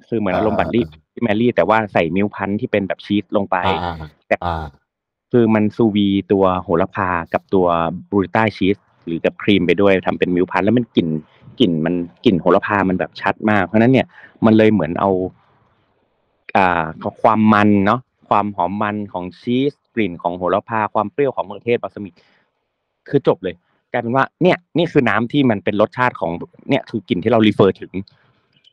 [0.09, 4.65] คือเหมือนอารมณ์อ่า Bloody Mary แต่ว่าใส่ milk punch ที่เป็นแบบชีสลงไปอ่าอ่าแต่อ่า
[5.33, 7.67] คือมัน sous vide ตัวโหระพากับตัว
[8.11, 8.77] burrata cheese
[9.07, 11.09] หรือกับครีมไปด้วยทำเป็น milk punch แล้วมันกลิ่น
[11.61, 14.07] กลิ่นมันกลิ่นโหระพามันแบบชัดมาก เพราะฉะนั้นเนี่ย
[14.45, 15.11] มันเลยเหมือนเอา
[16.57, 16.85] อ่า
[17.23, 22.15] ความมันเนาะความหอมมันของชีสกลิ่นของโหระพาความเปรี้ยวของมะเขือเทศ balsamic
[23.09, 23.55] คือจบเลย
[23.93, 26.31] กลายเป็นว่าเนี่ยนี่คือน้ำที่มันเป็นรสชาติของ
[26.71, 27.93] เนี่ยคือกลิ่นที่เรารีเฟอร์ถึง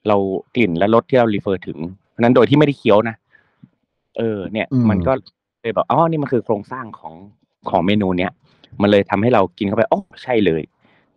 [0.07, 0.17] เรา
[0.55, 1.79] กลิ่นและรสที่เรารีเฟอร์ถึง
[2.09, 3.15] เพราะฉะนั้นโดยที่ไม่ได้เคี้ยวนะ
[4.17, 5.11] เออ เนี่ยอืมมันก็
[5.61, 7.13] เลยแบบอ๋อนี่มันคือโครงสร้างของ
[7.69, 8.31] ของเมนูเนี้ย
[8.81, 10.61] มันเลยทำให้เรากินเข้าไปอ๋อใช่เลย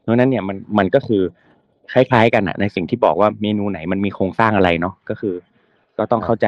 [0.01, 1.23] เพราะฉะนั้นเนี่ยมันมันก็คือ
[1.93, 5.35] คล้ายๆกันอะในสิ่งที่บอกว่าเมนูไหนมันมีโครงสร้างอะไรเนาะก็คือ
[5.99, 6.47] ก็ต้องเข้าใจ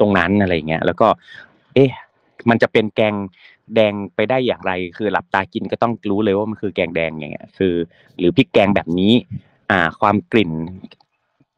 [0.00, 1.08] ตรงนั้นอะไรเงี้ยแล้วก็
[1.74, 1.90] เอ๊ะ
[2.48, 3.14] มันจะเป็นแกง
[3.74, 7.74] แดงไปได้อย่างไร คือหลับตากินก็ต้องรู้เลยว่ามันคือแกงแดงอย่างเงี้ย คือ
[8.18, 9.12] หรือพริกแกงแบบนี้
[9.70, 10.50] อ่า ความกลิ่น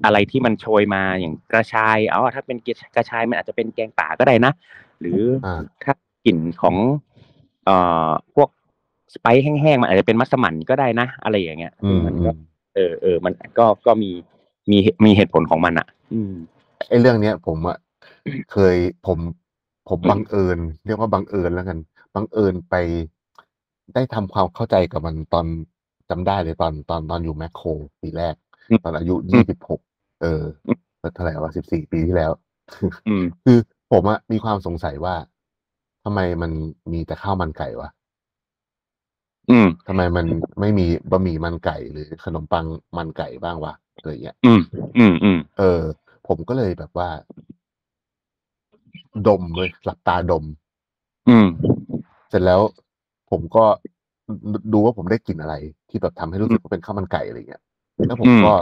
[0.05, 2.59] อะไรที่มันโชยมาอย่างกระชายเอาถ้าเป็น
[2.97, 4.53] กระชายมันอาจจะเป็นแกงป่าก็ได้นะ
[5.01, 5.95] หรืออ่าถ้า
[6.25, 6.77] กลิ่นของ
[7.65, 7.77] เอ่
[8.09, 8.49] อพวก
[9.15, 12.37] สไปซ์แห้งๆมันอาจจะเป็นมัสมั่นก็ได้นะ อะไรอย่างเงี้ยอืมมันอืก็ม
[12.75, 14.11] เออเออมันก็ก็มี
[14.71, 16.33] มีมีเหตุผลของมันอะ อืม
[16.89, 17.79] ไอ้เรื่องเนี้ยผมอะ
[18.53, 18.77] เคย
[19.07, 19.19] ผม
[19.89, 21.79] ผมบังเอิญเรียกว่าบังเอิญแล้วกัน
[22.15, 22.75] บังเอิญไป
[23.95, 25.47] ได้ทำความเข้าใจกับมันตอน
[26.11, 27.67] จำได้เลยตอนตอนตอนอยู่แมคโคร
[28.01, 28.35] ปีแรก
[28.71, 29.81] อืมตอนอายุอืยี่มสิบหก
[30.25, 30.43] เออ
[31.15, 32.33] เท่าไหร่วะสิบสี่ปีที่แล้ว
[33.09, 33.59] อืมคือ
[33.93, 35.15] ผมอะมีความสงสัยว่า
[36.05, 36.51] ทำไมมัน
[36.93, 37.89] มีแต่ข้าวมันไก่วะ
[39.51, 40.27] อืมทำไมมัน
[40.61, 42.67] ไม่มีบะหมี่มันไก่หรือขนมปัง
[42.97, 44.61] มันไก่บ้างวะอะไรเงี้ย อืม
[44.99, 45.81] อืมอืมเออ
[46.29, 47.09] ผมก็เลยแบบว่า
[49.29, 50.45] ดมเลยหลับตาดม
[51.29, 51.49] อืม
[52.31, 52.61] เสร็จแล้ว
[53.31, 53.65] ผมก็
[54.53, 55.55] ดูดูว่าผมได้กลิ่นอะไร
[55.91, 57.63] ที่แบบทำให้รู้สึกว่าเป็นข้าวมันไก่อะไรเงี้ย
[58.07, 58.55] แล้วผมอืมก็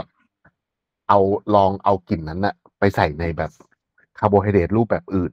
[1.09, 1.19] เอา
[1.55, 3.51] ลองเอากลิ่นนั้นน่ะ ไปใส่ในแบบ
[4.19, 5.31] คาร์โบไฮเดรตรูปแบบอื่น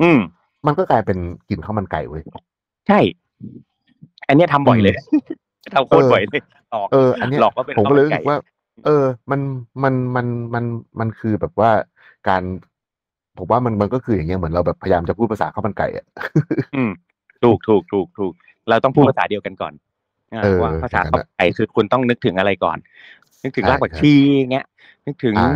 [0.00, 0.18] อืม
[0.66, 1.18] มันก็กลายเป็น
[1.48, 2.22] กลิ่นข้าวมันไก่เว้ย
[2.88, 2.98] ใช่
[4.28, 4.94] อันเนี้ยทำบ่อยเลย
[5.74, 8.38] ทำโคตรเออบ่อยเลยหลอกเออ อันเนี้ยหลอกว่าเป็นผมข้าวก็เลยมันรู้ไก่สึกว่า
[8.84, 9.40] เออ มัน
[9.82, 10.64] มันมันมัน
[11.00, 11.70] มันคือแบบว่า
[12.28, 12.42] การ
[13.38, 16.06] ผมว่ามันมันก็คืออย่างเงี้ยเหมือนเราแบบพยายามจะพูดภาษาข้าวมันไก่อะ
[16.74, 16.90] อืม
[17.42, 18.32] ถูกถูกถูกถูก
[18.68, 19.72] เราต้องพูดภาษาเดียวกันก่อน
[20.34, 22.78] อ่าเออว่าภาษาอย่างนั้นข้าวมันไก่คือคุณต้องนึกถึงอะไรก่อน
[23.42, 24.66] นึกถึงใช่รากผักใช่ ชีอย่างเงี้ย
[25.06, 25.46] นึกถึง อ่า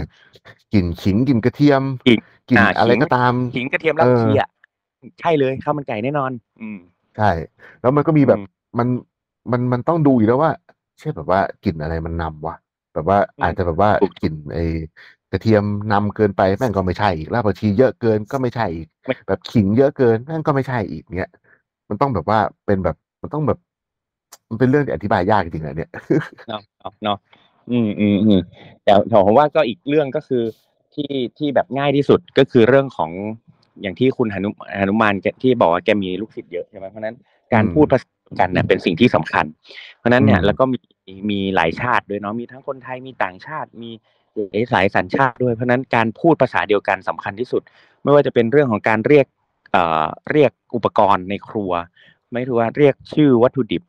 [0.73, 2.19] กลิ่นขิงกลิ่นกระเทียมกลิ่น
[2.49, 4.49] กลิ่นอ่าอะไรขิง ก็ตาม ขิงกระเทียมรากเอผักอชีอะ
[5.21, 6.31] ใช่เลยข้าวมันไก่แน่นอน
[6.61, 6.79] อืม
[7.17, 7.31] ใช่
[7.81, 8.47] แล้วมันก็มีแบบอืม
[8.79, 8.89] มัน
[9.53, 10.53] มันมันต้องดูอยู่แล้วว่า
[11.01, 12.57] เช่นแบบว่ากลิ่นอะไรมันนำวะ
[12.95, 14.65] แบบว่าอืมอาจจะแบบว่าถูก กลิ่นไอ้
[15.33, 21.31] กระเทียมนำเกินไปแม่งก็ไม่ใช่อีกรากผักชีเยอะเกินก็ไม่ใช่อีกไม่แบบขิงเยอะเกินแม่งก็ไม่ใช่อีกเนี้ย
[21.89, 23.59] มันต้องแบบว่าเป็นแบบมันต้องแบบ
[24.49, 25.91] มันเป็นเรื่องที่อธิบายยากจริงๆอะเนี่ย
[26.49, 27.17] เนาะเนาะเนาะ
[27.71, 28.41] อืมอืมอืม
[28.85, 30.43] แต่แต่ผมว่าก็อีกเรื่องก็คือ
[30.95, 33.11] ที่ที่แบบง่ายที่สุดก็คือเรื่องของ
[33.83, 37.17] อย่างที่คุณหนุหนุมานแกที่บอกว่าแกมีลูกศิษย์เยอะใช่ไหมเพราะฉะนั้น
[37.53, 39.47] การอืมพูดภาษากันเนี่ยเป็นสิ่งที่สำคัญ
[39.99, 40.79] เพราะฉะนั้นเนี่ยอืมแล้วก็มี
[41.31, 43.91] มีหลายชาติด้วยเนาะมีทั้งคนไทยมีต่างชาติมี
[44.37, 47.63] หลายสายสัญชาติด้วย เพราะฉะนั้นการพูดภาษาเดียวกันสำคัญที่สุด
[48.03, 49.27] ไม่ว่าจะเป็นเรื่องของการเรียก
[49.73, 51.73] เอ่อเรียกอุปกรณ์ในครัว
[52.33, 53.83] ไม่ถือว่าเรียกชื่อวัตถุดิบ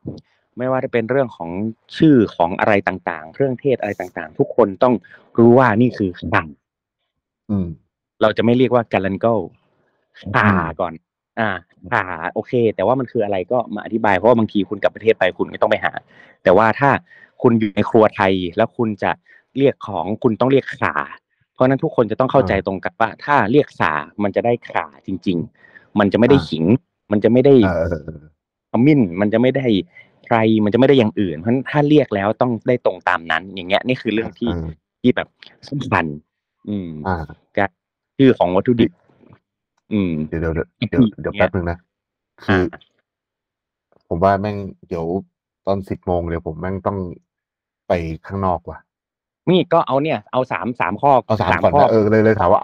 [0.59, 1.49] ไม่ว่าจะเป็นเรื่องของ
[1.97, 4.93] ชื่อของอะไรต่างๆ เครื่องเทศอะไรต่างๆ ทุกคนต้อง
[5.37, 6.43] รู้ว่านี่คือข่า
[7.49, 7.67] อืม
[8.21, 9.35] เราจะไม่เรียกว่าการันโก้
[10.35, 10.93] ข่าอืมก่อน
[11.39, 11.49] อ่า
[11.91, 12.03] ข่า
[12.33, 15.91] โอเค แต่ว่ามันคืออะไรก็มาอธิบายเพราะว่าบางทีคุณกลับประเทศไปคุณไม่ต้องไปหา
[16.43, 16.89] แต่ว่าถ้า
[17.41, 19.11] คุณอยู่ในครัวไทยแล้วคุณจะ
[19.57, 20.95] เรียกของคุณต้องเรียกข่า
[21.53, 23.93] เพราะฉะนั้นทุกคนจะต้องเข้าใจตรงกันว่า ถ้าเรียกข่า
[24.23, 25.37] มันจะได้ข่าจริง
[25.67, 26.65] ๆ มันจะไม่ได้ขิง
[27.11, 28.23] มันจะไม่ได้เออเออเออ
[28.71, 29.67] ขมิ้นมันจะไม่ได้
[30.29, 34.67] ไพรมันจะไม่ได้อย่างอื่น เพราะฉะนั้นถ้าเรียกแล้วต้องได้ตรงตามนั้น อย่างเงี้ยนี่คือเรื่องที่เออ
[35.01, 35.27] ที่แบบ
[35.69, 36.05] สำคัญ
[36.69, 37.17] อืมอ่า
[37.57, 37.69] การ
[38.17, 38.91] ชื่อของวัตถุดิบ
[39.93, 41.77] อืมเดี๋ยวเดี๋ยวเดี๋ยวเดี๋ยวเดี๋ยวแป๊บนึงนะ
[42.45, 42.63] คือ
[44.07, 44.57] ผมว่าแม่ง
[44.87, 45.05] เดี๋ยว
[45.67, 46.97] ตอนสิบโมงเดี๋ยวผมแม่งต้อง
[47.87, 47.93] ไป
[48.27, 48.79] ข้างนอกว่ะ
[49.49, 52.61] นี่ก็เอาเนี่ย เอาสามสามข้อเอาสามก่อนข้อนะเออเลยเลยถามว่า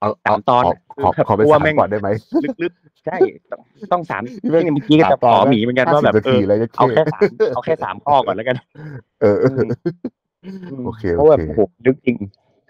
[0.00, 0.64] เอาเอาเอาสามตอน
[1.02, 2.08] ขอขอขอไปกลัวสามแม่งก่อนได้ไหม
[2.62, 3.16] ลึกๆใช่
[3.50, 3.60] ต้อง
[3.92, 8.56] ต้องสามนี่แม่งนี่เมื่อกี้ก็จะสามตขอนอหมีเหมือนกันห้าว่าสิบแบบนาเอทีอเลยจะเอาแค่เท่สามเอาแค่สามข้อก่อนแล้วกัน
[9.20, 9.60] เออเออ
[10.44, 12.16] อืมโอเคเพโอราะว่าเคโอ้โหลึกจริง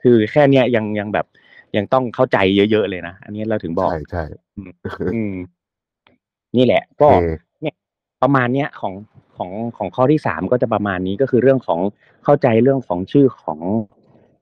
[0.03, 1.27] คือแค่เนี้ยยังยังแบบ
[1.77, 2.39] ยังต้องเข้าใจ
[2.71, 4.23] เยอะๆเลยนะอันนี้เราถึงบอกใช่ใช่
[5.15, 5.35] อืม
[6.57, 7.15] นี่แหละโอก็เค
[8.23, 8.95] ประมาณเนี้ยของ
[9.37, 11.81] ของของข้อที่สามก็จะประมาณนี้ก็คือเรื่องของ
[12.25, 13.61] เข้าใจเรื่องของชื่อของ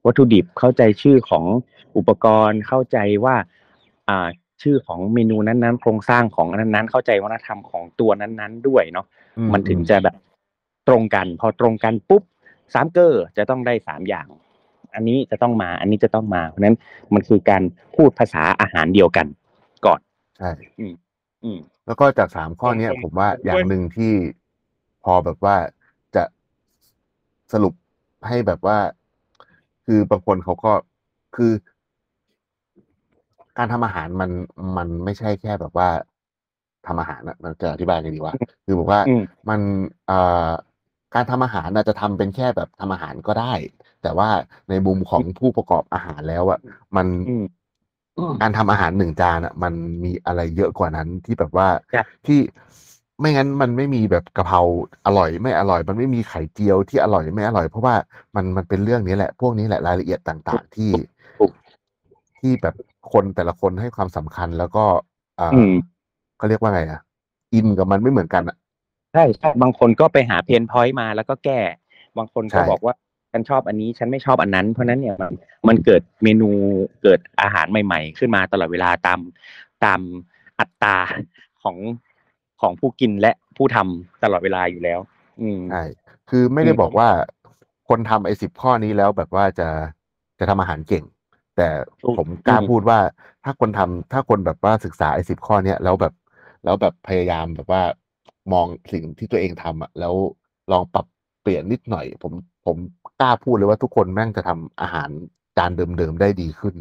[0.07, 1.45] วัตถุดิบเข้าใจชื่อของ
[1.97, 3.36] อุปกรณ์เข้าใจว่า
[4.09, 4.28] อ่า
[4.62, 9.07] ชื่อของเมนูนั้นๆ โครงสร้างของอันนั้นๆ เข้าใจวัฒนธรรมของตัวนั้นๆ ด้วยเนาะ
[9.39, 10.16] อืมันถึงจะแบบ
[10.89, 12.22] ตรงกัน พอตรงกันปุ๊บ
[12.74, 14.26] สามเกอร์จะต้องได้สามอย่าง
[14.95, 16.76] อันนี้จะต้องมา อันนี้จะต้องมา เพราะฉะนั้น
[17.14, 17.62] มันคือการ
[17.97, 19.26] พูดภาษาอาหารเดียวกัน
[19.86, 20.01] ก่อน
[20.39, 24.12] ใช่อืมแล้วก็จากสามข้อเนี้ยผมผมว่าผมอย่างหนึ่งที่
[25.05, 25.57] พอแบบว่า
[26.16, 26.24] จะ
[27.53, 27.74] สรุป
[28.28, 28.78] ให้แบบว่า
[29.86, 30.72] คือบางคนเขาก็
[31.36, 31.53] คือ
[33.59, 34.30] การทำอาหารมัน
[34.76, 35.88] มันไม่ใช่แค่แบบว่า
[36.86, 38.34] ทำอาหารนะมันจะอธิบายไงดีวะ
[38.64, 39.61] คือบอกว่าอืม มัน
[40.06, 40.48] เอ่อ
[41.14, 43.52] การทำอาหารน่ะจะทำเป็นแค่แบบทำอาหารก็ได้
[44.02, 44.28] แต่ว่า
[44.70, 46.59] ในมุมของผู้ประกอบอาหารแล้วอะ
[46.96, 47.44] มัน อืม
[48.42, 52.40] การทำอาหารหนึ่งจานอะ มันมีอะไรเยอะกว่านั้นที่แบบว่าใช่ ที่
[53.20, 54.61] ไม่งั้นมันไม่มีแบบกะเพรา
[55.06, 57.94] อร่อยไม่อร่อย มันไม่มีไข่เจียวที่อร่อยไม่อร่อย เพราะว่า
[58.34, 61.06] มันมันเป็นเรื่องนี้แหละ พวกนี้แหละรายละเอียดต่าง ๆ ที่ถูก
[62.41, 62.74] ที่แบบ
[63.12, 64.84] คนแต่ละคนให้ความสำคัญแล้วก็
[65.41, 65.72] อ่าอืม
[66.39, 67.01] เขาเรียกว่าไงอะ
[67.55, 68.57] อินกับมันไม่เหมือนกันอะ
[69.12, 71.61] ใช่ใช่บางคนก็ไปหาเพนพอยต์มาแล้วก็แก้
[72.18, 72.95] บางคนก็ใช่บอกว่า
[73.32, 75.32] ฉันชอบอันนี้ฉันไม่ชอบอันนั้น เพราะฉะนั้นเนี่ยมัน
[75.68, 76.51] มันเกิดเมนู
[77.03, 79.20] เกิดอาหารใหม่ ๆ ขึ้นมาตลอดเวลาตาม
[79.84, 80.01] ตาม
[80.61, 80.97] อัตรา
[81.62, 81.76] ของ
[82.61, 85.01] ของผู้กินและผู้ทำตลอดเวลาอยู่แล้ว
[85.41, 85.84] อืมใช่
[86.30, 87.09] คือไม่ได้อืมบอกว่า
[87.89, 89.68] คนทำไอ้สิบข้อนี้แล้วแบบว่าจะ
[90.39, 91.05] จะทำอาหารเก่ง
[91.59, 91.70] แต่
[92.02, 92.98] ถูกผมกล้าอืมพูดว่า
[93.44, 96.14] ถ้าคนทำถ้าคนแบบว่าศึกษาไอ้สิบข้อเนี้ยแล้วแบบ
[96.64, 97.82] แล้วแบบพยายามแบบว่า
[98.52, 100.14] มองสิ่งที่ตัวเองทำอะแล้ว
[100.72, 101.06] ลองปรับ
[101.42, 102.32] เปลี่ยนนิดหน่อย ผม
[102.66, 102.76] ผม
[103.20, 105.11] กล้าพูดเลยว่าทุกคนแม่งจะทำอาหาร
[105.56, 106.74] จานเดิมๆได้ดีขึ้น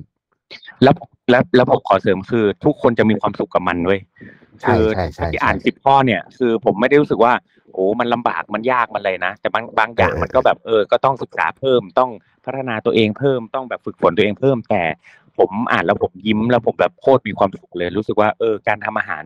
[0.84, 0.93] แล้ว
[1.30, 4.02] แล้วแล้วผมขอเสริมคือ ทุกคนจะมีความสุขกับมันเว้ย
[4.62, 7.34] ใช่คือใช่ใช่ที่ใช่อ่านสิบข้อเนี่ย คือผมไม่ได้รู้สึกว่า
[7.74, 12.12] โอ้ มันลำบากมันยากมันเลยนะ แต่บางบางอย่างเออ มันก็แบบเออ ก็ต้องศึกษาเพิ่มต้อง
[12.45, 14.84] พัฒนาตัวเองเพิ่มต้องแบบฝึกฝนตัวเองเพิ่ม แต่
[15.38, 19.24] ผมอ่านแล้วผมยิ้มแล้วผมแบบโคตรมีความสุขเลย รู้สึกว่าเออการทำอาหาร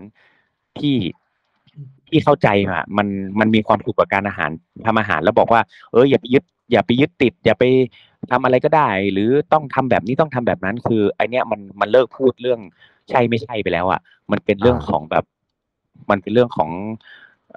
[0.79, 0.97] ที่
[2.07, 3.07] ที่เข้าใจอะมัน
[3.39, 4.49] มันมีความสุขกับการอาหาร
[4.85, 5.61] ทำอาหารแล้วบอกว่า
[5.91, 7.63] เอออย่าไปยึดอย่าไปยึดติด อย่าไป
[8.31, 12.59] ทำอะไรก็ได้ หรือต้องทำแบบนี้ต้องทำแบบนั้น คือไอเนี้ยมันมันเลิกพูดเรื่อง
[13.09, 14.01] ใช่ไม่ใช่ไปแล้วอะ
[14.31, 15.25] มันเป็นเรื่องอ่าของแบบ
[16.09, 16.71] มันเป็นเรื่องของ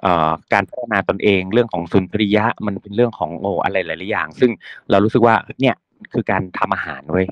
[0.01, 4.51] เอ่อการพัฒนาตนเอง เรื่องของสุนทรียะ มันเป็นเรื่องของโอ้อะไรหลายๆอย่าง ซึ่ง
[4.89, 5.75] เรารู้สึกว่าเนี่ย
[6.13, 7.27] คือการทำอาหารเว้ย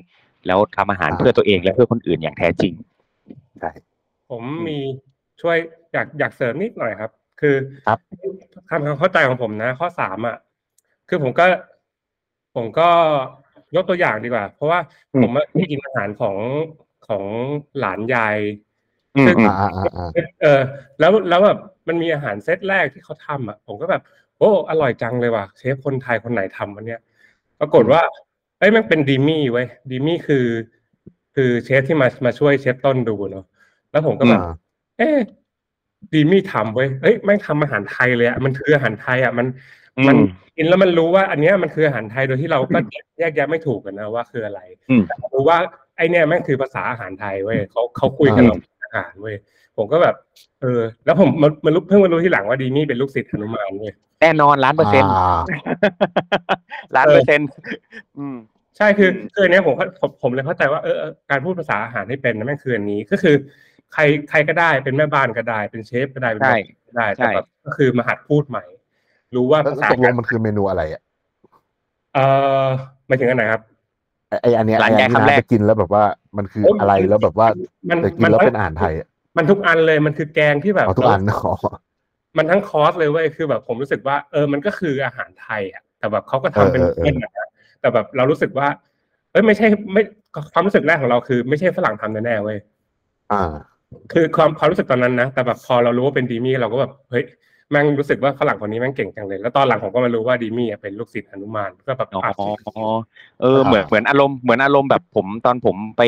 [0.46, 2.72] แล้วทำอาหารเพื่อตัวเองและเพื่อคนอื่นอย่างแท้จริง
[3.60, 3.70] ใช่
[4.30, 4.78] ผมมี
[5.42, 5.56] ช่วย
[5.92, 7.10] อยากอยากเสริมนิดหน่อยครับ
[7.40, 7.56] คือ
[7.86, 7.98] ครับ
[8.70, 10.36] ทำความเข้าใจของผมนะ ข้อสามอะ
[11.08, 11.46] คือผมก็
[12.54, 12.88] ผมก็
[13.76, 14.80] ยกตัวอย่างดีกว่า เพราะว่า
[15.14, 16.36] อืมผมอะกินอาหารของ
[17.08, 17.24] ของ
[17.78, 18.36] หลานยาย
[19.16, 20.08] อืมซึ่งอืมอ่าอ่าอ่า
[20.42, 20.60] เออ
[21.00, 24.02] แล้วแล้วแบบมันมีอาหารเซตแรกที่เขาทำอะ ผมก็แบบ
[24.38, 27.00] โอ้อร่อยจังเลยว่ะเชฟคนไทยคนไหนทำวันเนี้ย
[27.60, 28.02] ปรากฏว่า
[28.58, 30.46] เอ้ยมันเป็นดีมี่เว้ยดีมี่คือ
[31.34, 33.44] คือเชฟที่มามาช่วยเชฟต้นดูเนาะ
[33.90, 34.52] แล้วผมก็แบบ อ่า
[34.98, 35.18] เอ๊ะ
[36.12, 40.16] ดีมี่ทำเว้ยเอ้ยแม่งทำอาหารไทยเลยอะมันคืออาหารไทยอะมันอื มมัน
[40.56, 42.78] กินแล้วมันรู้ว่าอันเนี้ยมันคืออาหารไทยโดยที่เราก็
[43.18, 45.58] แยกแยะไม่ถูกกันนะว่าคืออะไรอืมแต่รู้ว่า
[45.96, 49.36] ไอเนี้ยแม่งคือภาษาอาหารไทยเว้ยเขาเขาคุยกันเราอาหารเว้ย
[49.76, 50.14] ผมก็แบบ
[50.62, 55.40] เออ แล้วผมมันมันรู้เพิ่งมารู้ที่หลังว่าดีมี่เป็นลูกศิษย์หนุมานเว้ยแน่นอนล้านเปอร์เซ็นต์อ่า
[56.96, 57.48] ล้านเปอร์เซ็นต์
[58.18, 58.36] อืม
[58.76, 63.34] ใช่คืออืมคืออันเนี้ยผมผมผมเลยเข้าใจว่าเออเออการพูดภาษาอาหารให้เป็นนั่นแม่งคืออันนี้ก็คือ
[63.94, 68.64] ใครใครก็ได้เป็นแม่บ้านก็ได้เป็นเชฟก็ได้เป็นใช่ก็ได้ใช่แต่แบบก็คือมาหัดพูดใหม่
[69.36, 71.02] รู้ว่าแล้วภาษาตกลงมันคือเมนูอะไรอะ
[72.14, 72.24] เอ่
[72.64, 72.66] อ
[73.06, 73.62] หมายถึงอันไหนครับ
[74.28, 76.04] ไอ้ไออันเนี้ยหลัไองอันจากที่คำแรน้ากจะกินแล้วแบบว่า
[76.36, 77.48] มันคืออะไรแล้วแบบว่า
[77.90, 79.06] มันแต่กินมันแล้วทั้งเป็นอาหารไทยอะ
[79.36, 81.54] มันทุกอันเลยมันคือแกงที่แบบเอาทุกอันอ๋อ
[82.36, 87.48] มันทั้งคอร์สเลยเว้ยคือแบบผมรู้สึกว่าเออมันก็คืออาหารไทยอะแต่แบบเขาก็ทำเป็นเออเออเออ เล่นนะ
[87.80, 88.68] แต่แบบเรารู้สึกว่า
[89.32, 90.02] เอ้ยไม่ใช่ไม่
[90.52, 92.58] ความรู้สึกแรกของเราคือ ไม่ใช่ฝรั่งทำแน่ๆเว้ย
[93.32, 93.42] อ่า
[94.12, 97.24] คือความความรู้สึกตอนนั้นนะแต่แบบพอเรารู้ว่าเป็นดีมี่เราก็แบบเฮ้ย
[97.70, 102.32] แม่งรู้สึกว่าฝรั่งคนนี้แม่งเก่งจังเลย แล้วตอนหลังผมก็มารู้ว่าดีมี่อะเป็นลูกศิษย์หนุมานก็แบบอ๋ออะ
[103.40, 106.02] เอออ่าเหมือนเหมือนอารมณ์เหมือนอารมณ์แบบผมตอนผมไป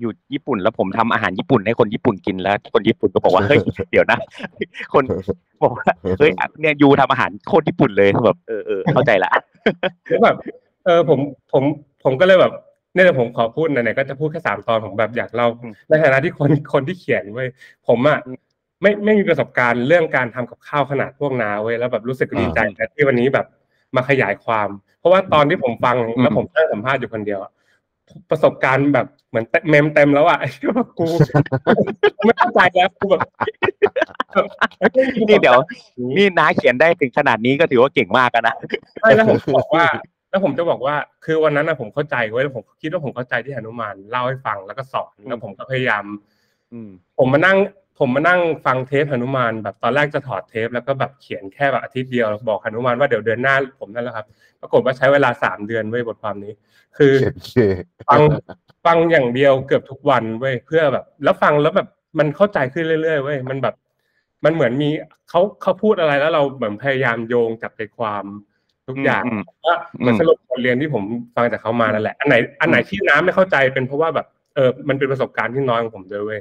[0.00, 3.58] อยู่ญี่ปุ่นแล้วผมทำอาหารญี่ปุ่นให้คนญี่ปุ่นกินแล้ว คนญี่ปุ่นก็บอกว่าเฮ้ย
[3.90, 4.18] เดี๋ยวนะ
[4.94, 5.04] คน
[5.62, 5.84] บอกว่า
[6.18, 9.30] เฮ้ยเนี่ยยูทำอาหารโคตรญี่ปุ่นเลยแบบเออเออเข้าใจละ
[10.08, 10.36] แล้วแบบ
[10.84, 11.18] เออผม
[11.52, 11.62] ผม
[12.04, 12.52] ผมก็เลยแบบ
[12.94, 17.48] เนี่ยเดี๋ยวผมขอพูดไหนๆก็จะพูดแค่สามตอนผมแบบอยากเล่าอืมในฐานะที่คนคนที่เขียนเว้ย
[17.88, 18.18] ผมอะ
[18.82, 23.46] ไม่ไม่มีประสบการณ์เรื่องการทำกับข้าวขนาดพวกนาเว้ยแล้วแบบรู้สึกดีใจนะที่วันนี้แบบ
[23.96, 24.68] มาขยายความ
[24.98, 27.52] เพราะว่าตอนที่ผมฟังแล้วผมนั่งสัมภาษณ์อยู่คนเดียวอะ
[28.30, 31.06] ประสบการณ์แบบเหมือนเมมเต็มแล้วอะไอ้ที่ว่ากู
[32.26, 33.20] ไม่เข้าใจแล้วกูแบบ
[34.32, 34.46] แบบ
[34.78, 35.58] เฮ้ยนี่เดี๋ยว
[36.16, 38.54] นี่น้าเขียนได้ถึงขนาดนี้ก็ถือว่าเก่งมากอะนะ
[39.00, 39.84] ใช่แล้วผมจะบอกว่า
[40.30, 46.04] แล้วผมจะบอกว่า คือวันนั้นนะผมเข้าใจเว้ยแล้วผมคิดว่าผมเข้าใจที่หนุมานเล่าให้ฟังแล้วก็สอนแล้วผมก็พยายาม
[46.72, 47.56] อืมผมมานั่ง
[47.98, 54.26] ผมมานั่งฟังเทปหนุมานแบบตอนแรกจะถอดเทปแล้วก็แบบเขียนแค่แบบอาทิตย์เดียวบอกหนุมานว่าเดี๋ยวเดือนหน้าผมนั่นแหละครับ
[54.60, 56.52] ปรากฏว่าใช้เวลาสามเดือนเว้ยบทความนี้
[56.96, 57.54] คือเจ็ดเค
[58.08, 58.20] ฟัง
[58.86, 61.88] ฟังอย่างเดียวเกือบทุกวันเว้ยเพื่อแบบ แล้วฟังแล้วแบบ
[62.18, 63.74] มันเข้าใจขึ้นเรื่อยๆเว้ยมันแบบ
[64.44, 64.88] มันเหมือนมี
[65.28, 68.24] เขาเขาพูดอะไรแล้วเราเหมือนพยายามโยงจับใจความ
[68.88, 71.02] ทุกอย่างอืมว่าเหมือนอืมสรุปบทเรียนที่ผม
[71.36, 76.40] ฟังจากเขามานั่นแหละ อันไหนอันไหนที่น้ำไม่เข้าใจเป็นเพราะว่าแบบเออมันเป็นประสบการณ์ที่น้อยของผมด้วยเว้ย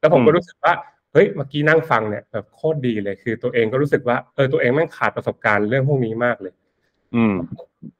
[0.00, 0.72] แล้วผมก็อืมรู้สึกว่า
[1.16, 6.52] เฮ้ยเมื่อกี้นั่งฟังเนี่ยแบบโคตรดีเลยคือ ตัวเองก็รู้สึกว่าเออตัวเองแม่งขาดประสบการณ์เรื่องพวกนี้มากเลย
[7.14, 7.34] อืม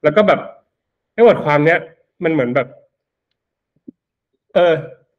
[0.03, 0.41] แล้วก็แบบ
[1.15, 1.79] ในบทความเนี้ย
[2.25, 2.69] มันเหมือนแบบ
[4.55, 4.75] เออ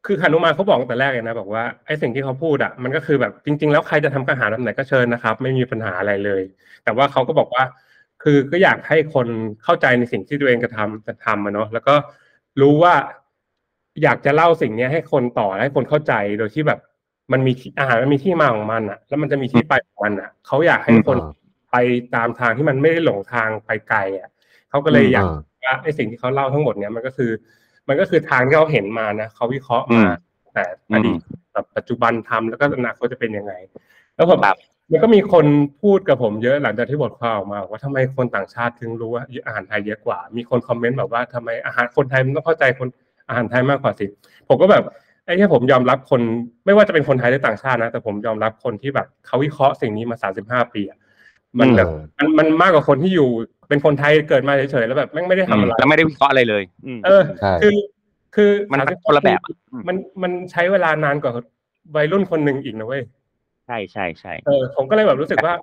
[0.06, 6.42] คือหนุมานเขาบอกตั้งแต่แรกเลยนะบอกว่าไอ้สิ่งที่เขาพูดอะมันก็คือแบบจริง ๆ แล้วใครจะทำอาหารแบบไหนก็เชิญนะครับ ไม่มีปัญหาอะไรเลย
[6.84, 7.64] แต่ว่าเขาก็บอกว่า
[8.22, 9.26] คือก็อยากให้คน
[9.64, 11.94] เข้าใจในสิ่งที่ตัวเองจะทำจะทำอะเนาะแล้วก็
[12.60, 12.94] รู้ว่า
[14.02, 16.80] อยากจะเล่าสิ่งเนี้ยให้คนต่อและให้คนเข้าใจโดยที่แบบ
[17.32, 21.32] มันมีที่อาหารมันมีที่มาของมันอะ แล้วมันจะมีที่ไปของมันอะเขาอยากให้คนอ่า
[21.70, 21.76] ไป
[22.14, 24.28] ตามทางที่มันไม่ได้หลงทางไปไกลอะ
[24.70, 27.30] เขาก็เลยอยากอ่าว่าไอ้สิ่งที่เขาเล่าทั้งหมดเนี้ยมันก็คือ
[27.88, 30.12] มันก็คือทางที่เขาเห็นมานะเขาวิเคราะห์อืมาม
[30.54, 31.18] แต่อดีต
[31.54, 33.52] กับปัจจุบันทำแล้วก็อนาคตจะเป็นยังไง
[34.16, 34.58] แล้วผมครับ
[34.90, 35.46] มันก็มีคน
[35.82, 42.88] พูดกับผมเยอะหลังจากที่บทความออกมาว่าทำไมคนต่างชาติถึงรู้ว่าอาหารไทยเยอะกว่า มีคนคอมเมนต์แบบว่าทำไมอาหารคนไทยมันต้องเข้าใจคน
[43.28, 44.06] อาหารไทยมากกว่าสิ
[44.48, 44.84] ผมก็แบบ
[45.28, 46.20] ไอ้ที่ผมยอมรับคน
[46.66, 50.98] ไม่ว่าจะเป็นคนไทยหรือต่างชาตินะ แต่ผมยอมรับคนที่แบบเขาวิเคราะห์สิ่งนี้มาสามสิบห้าปีอะ
[51.58, 53.28] มันแบบเออมันมันมากกว่าคนที่อยู่
[53.68, 57.74] เป็นคนไทยเกิดมาเฉยๆแล้วแบบแม่งไม่ได้ทำอะไรแล้วไม่ได้วิเคราะห์อะไรเลยอืมเออใช่คือ
[58.34, 61.32] คือมัน35คนละแบบอะอืมมันมันใช้เวลานานกว่า
[61.96, 63.02] วัยรุ่นคนหนึ่งอีกนะเว้ย
[63.66, 65.54] ใช่ใช่ใช่เออผมก็เลยแบบรู้สึกว่า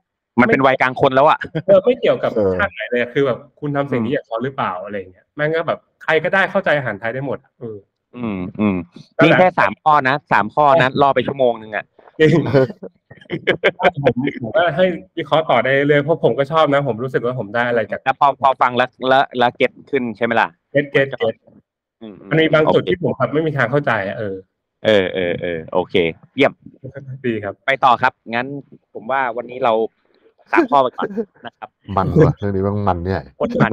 [0.41, 7.77] มันเป็นวัยกลางคนแล้วอะเออไม่เกี่ยวกับเออชาติไหนเลยอะคือแบบคุณทำสิ่งนี้กับเขาหรือเปล่าอะไรอย่างเงี้ยแม่งก็แบบใครก็ได้เข้าใจอาหารไทยได้หมดอะเออ
[8.17, 8.75] อืมอืม
[9.17, 11.85] นั่นนี่แหละแค่สามข้อนะสามข้อนะรอไปชั่วโมงนึงอะ
[12.19, 12.31] จริง
[14.03, 14.85] ผมผมก็ให้
[15.17, 21.35] วิเคราะห์ต่อได้เรื่อยๆเพราะผมก็ชอบนะ ผมรู้สึกว่าผมได้อะไรจากแล้วพอพอฟังแล้วแล้วแล้ว get ขึ้นใช่ไหมล่ะ get get get
[22.01, 24.35] อืมมันมีบางจุดโอเคที่ผมแบบไม่มีทางเข้าใจอะเออ
[24.85, 25.95] เออเออเออโอเค
[26.35, 26.53] เยี่ยม
[27.25, 28.47] ดีครับ ไปต่อครับ งั้น
[28.93, 29.73] ผมว่าวันนี้เรา
[30.51, 31.07] สามข้อไปก่อน
[31.45, 33.71] นะครับ มันว่ะเรื่องนี้มันมันเนี่ยโคตรมัน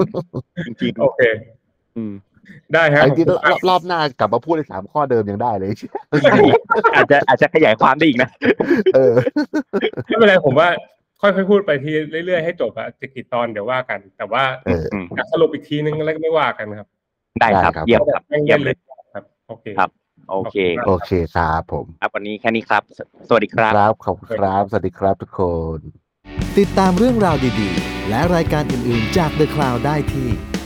[0.66, 2.12] จริงโอเคๆอืม
[2.74, 5.72] ได้ครับไอ้จริงๆรอบรอบหน้ากลับมาพูดในสามข้อเดิมยังได้เลย
[6.94, 8.30] อาจจะอาจจะขยายความได้อีกนะ
[8.94, 9.12] เออ
[10.06, 10.68] ไม่เป็นไรผมว่า
[11.20, 11.90] ค่อยๆพูดไปที
[12.26, 16.88] เรื่อยๆให้จบอะจะกี่ตอนเดี๋ยวว่ากัน แต่ว่าเอออืมอยากสรุปอีกทีนึงแล้วก็ไม่ว่ากันครับ
[17.40, 18.76] ได้ครับได้ครับเยี่ยมแบครับบแม่งเยี่เย็ยมนเลเลยย
[19.14, 19.90] ครับโอเคครับ
[20.30, 25.40] โอเค โอเคครับผมครับวันนี้แค่นี้ครับสสวัสดีครับครับขอบคุณครับสวัสดีครับทุกค
[25.76, 25.78] น
[26.58, 30.28] ติดตามเรื่องราวดีๆ และรายการอื่นๆจาก The Cloud ได้ที่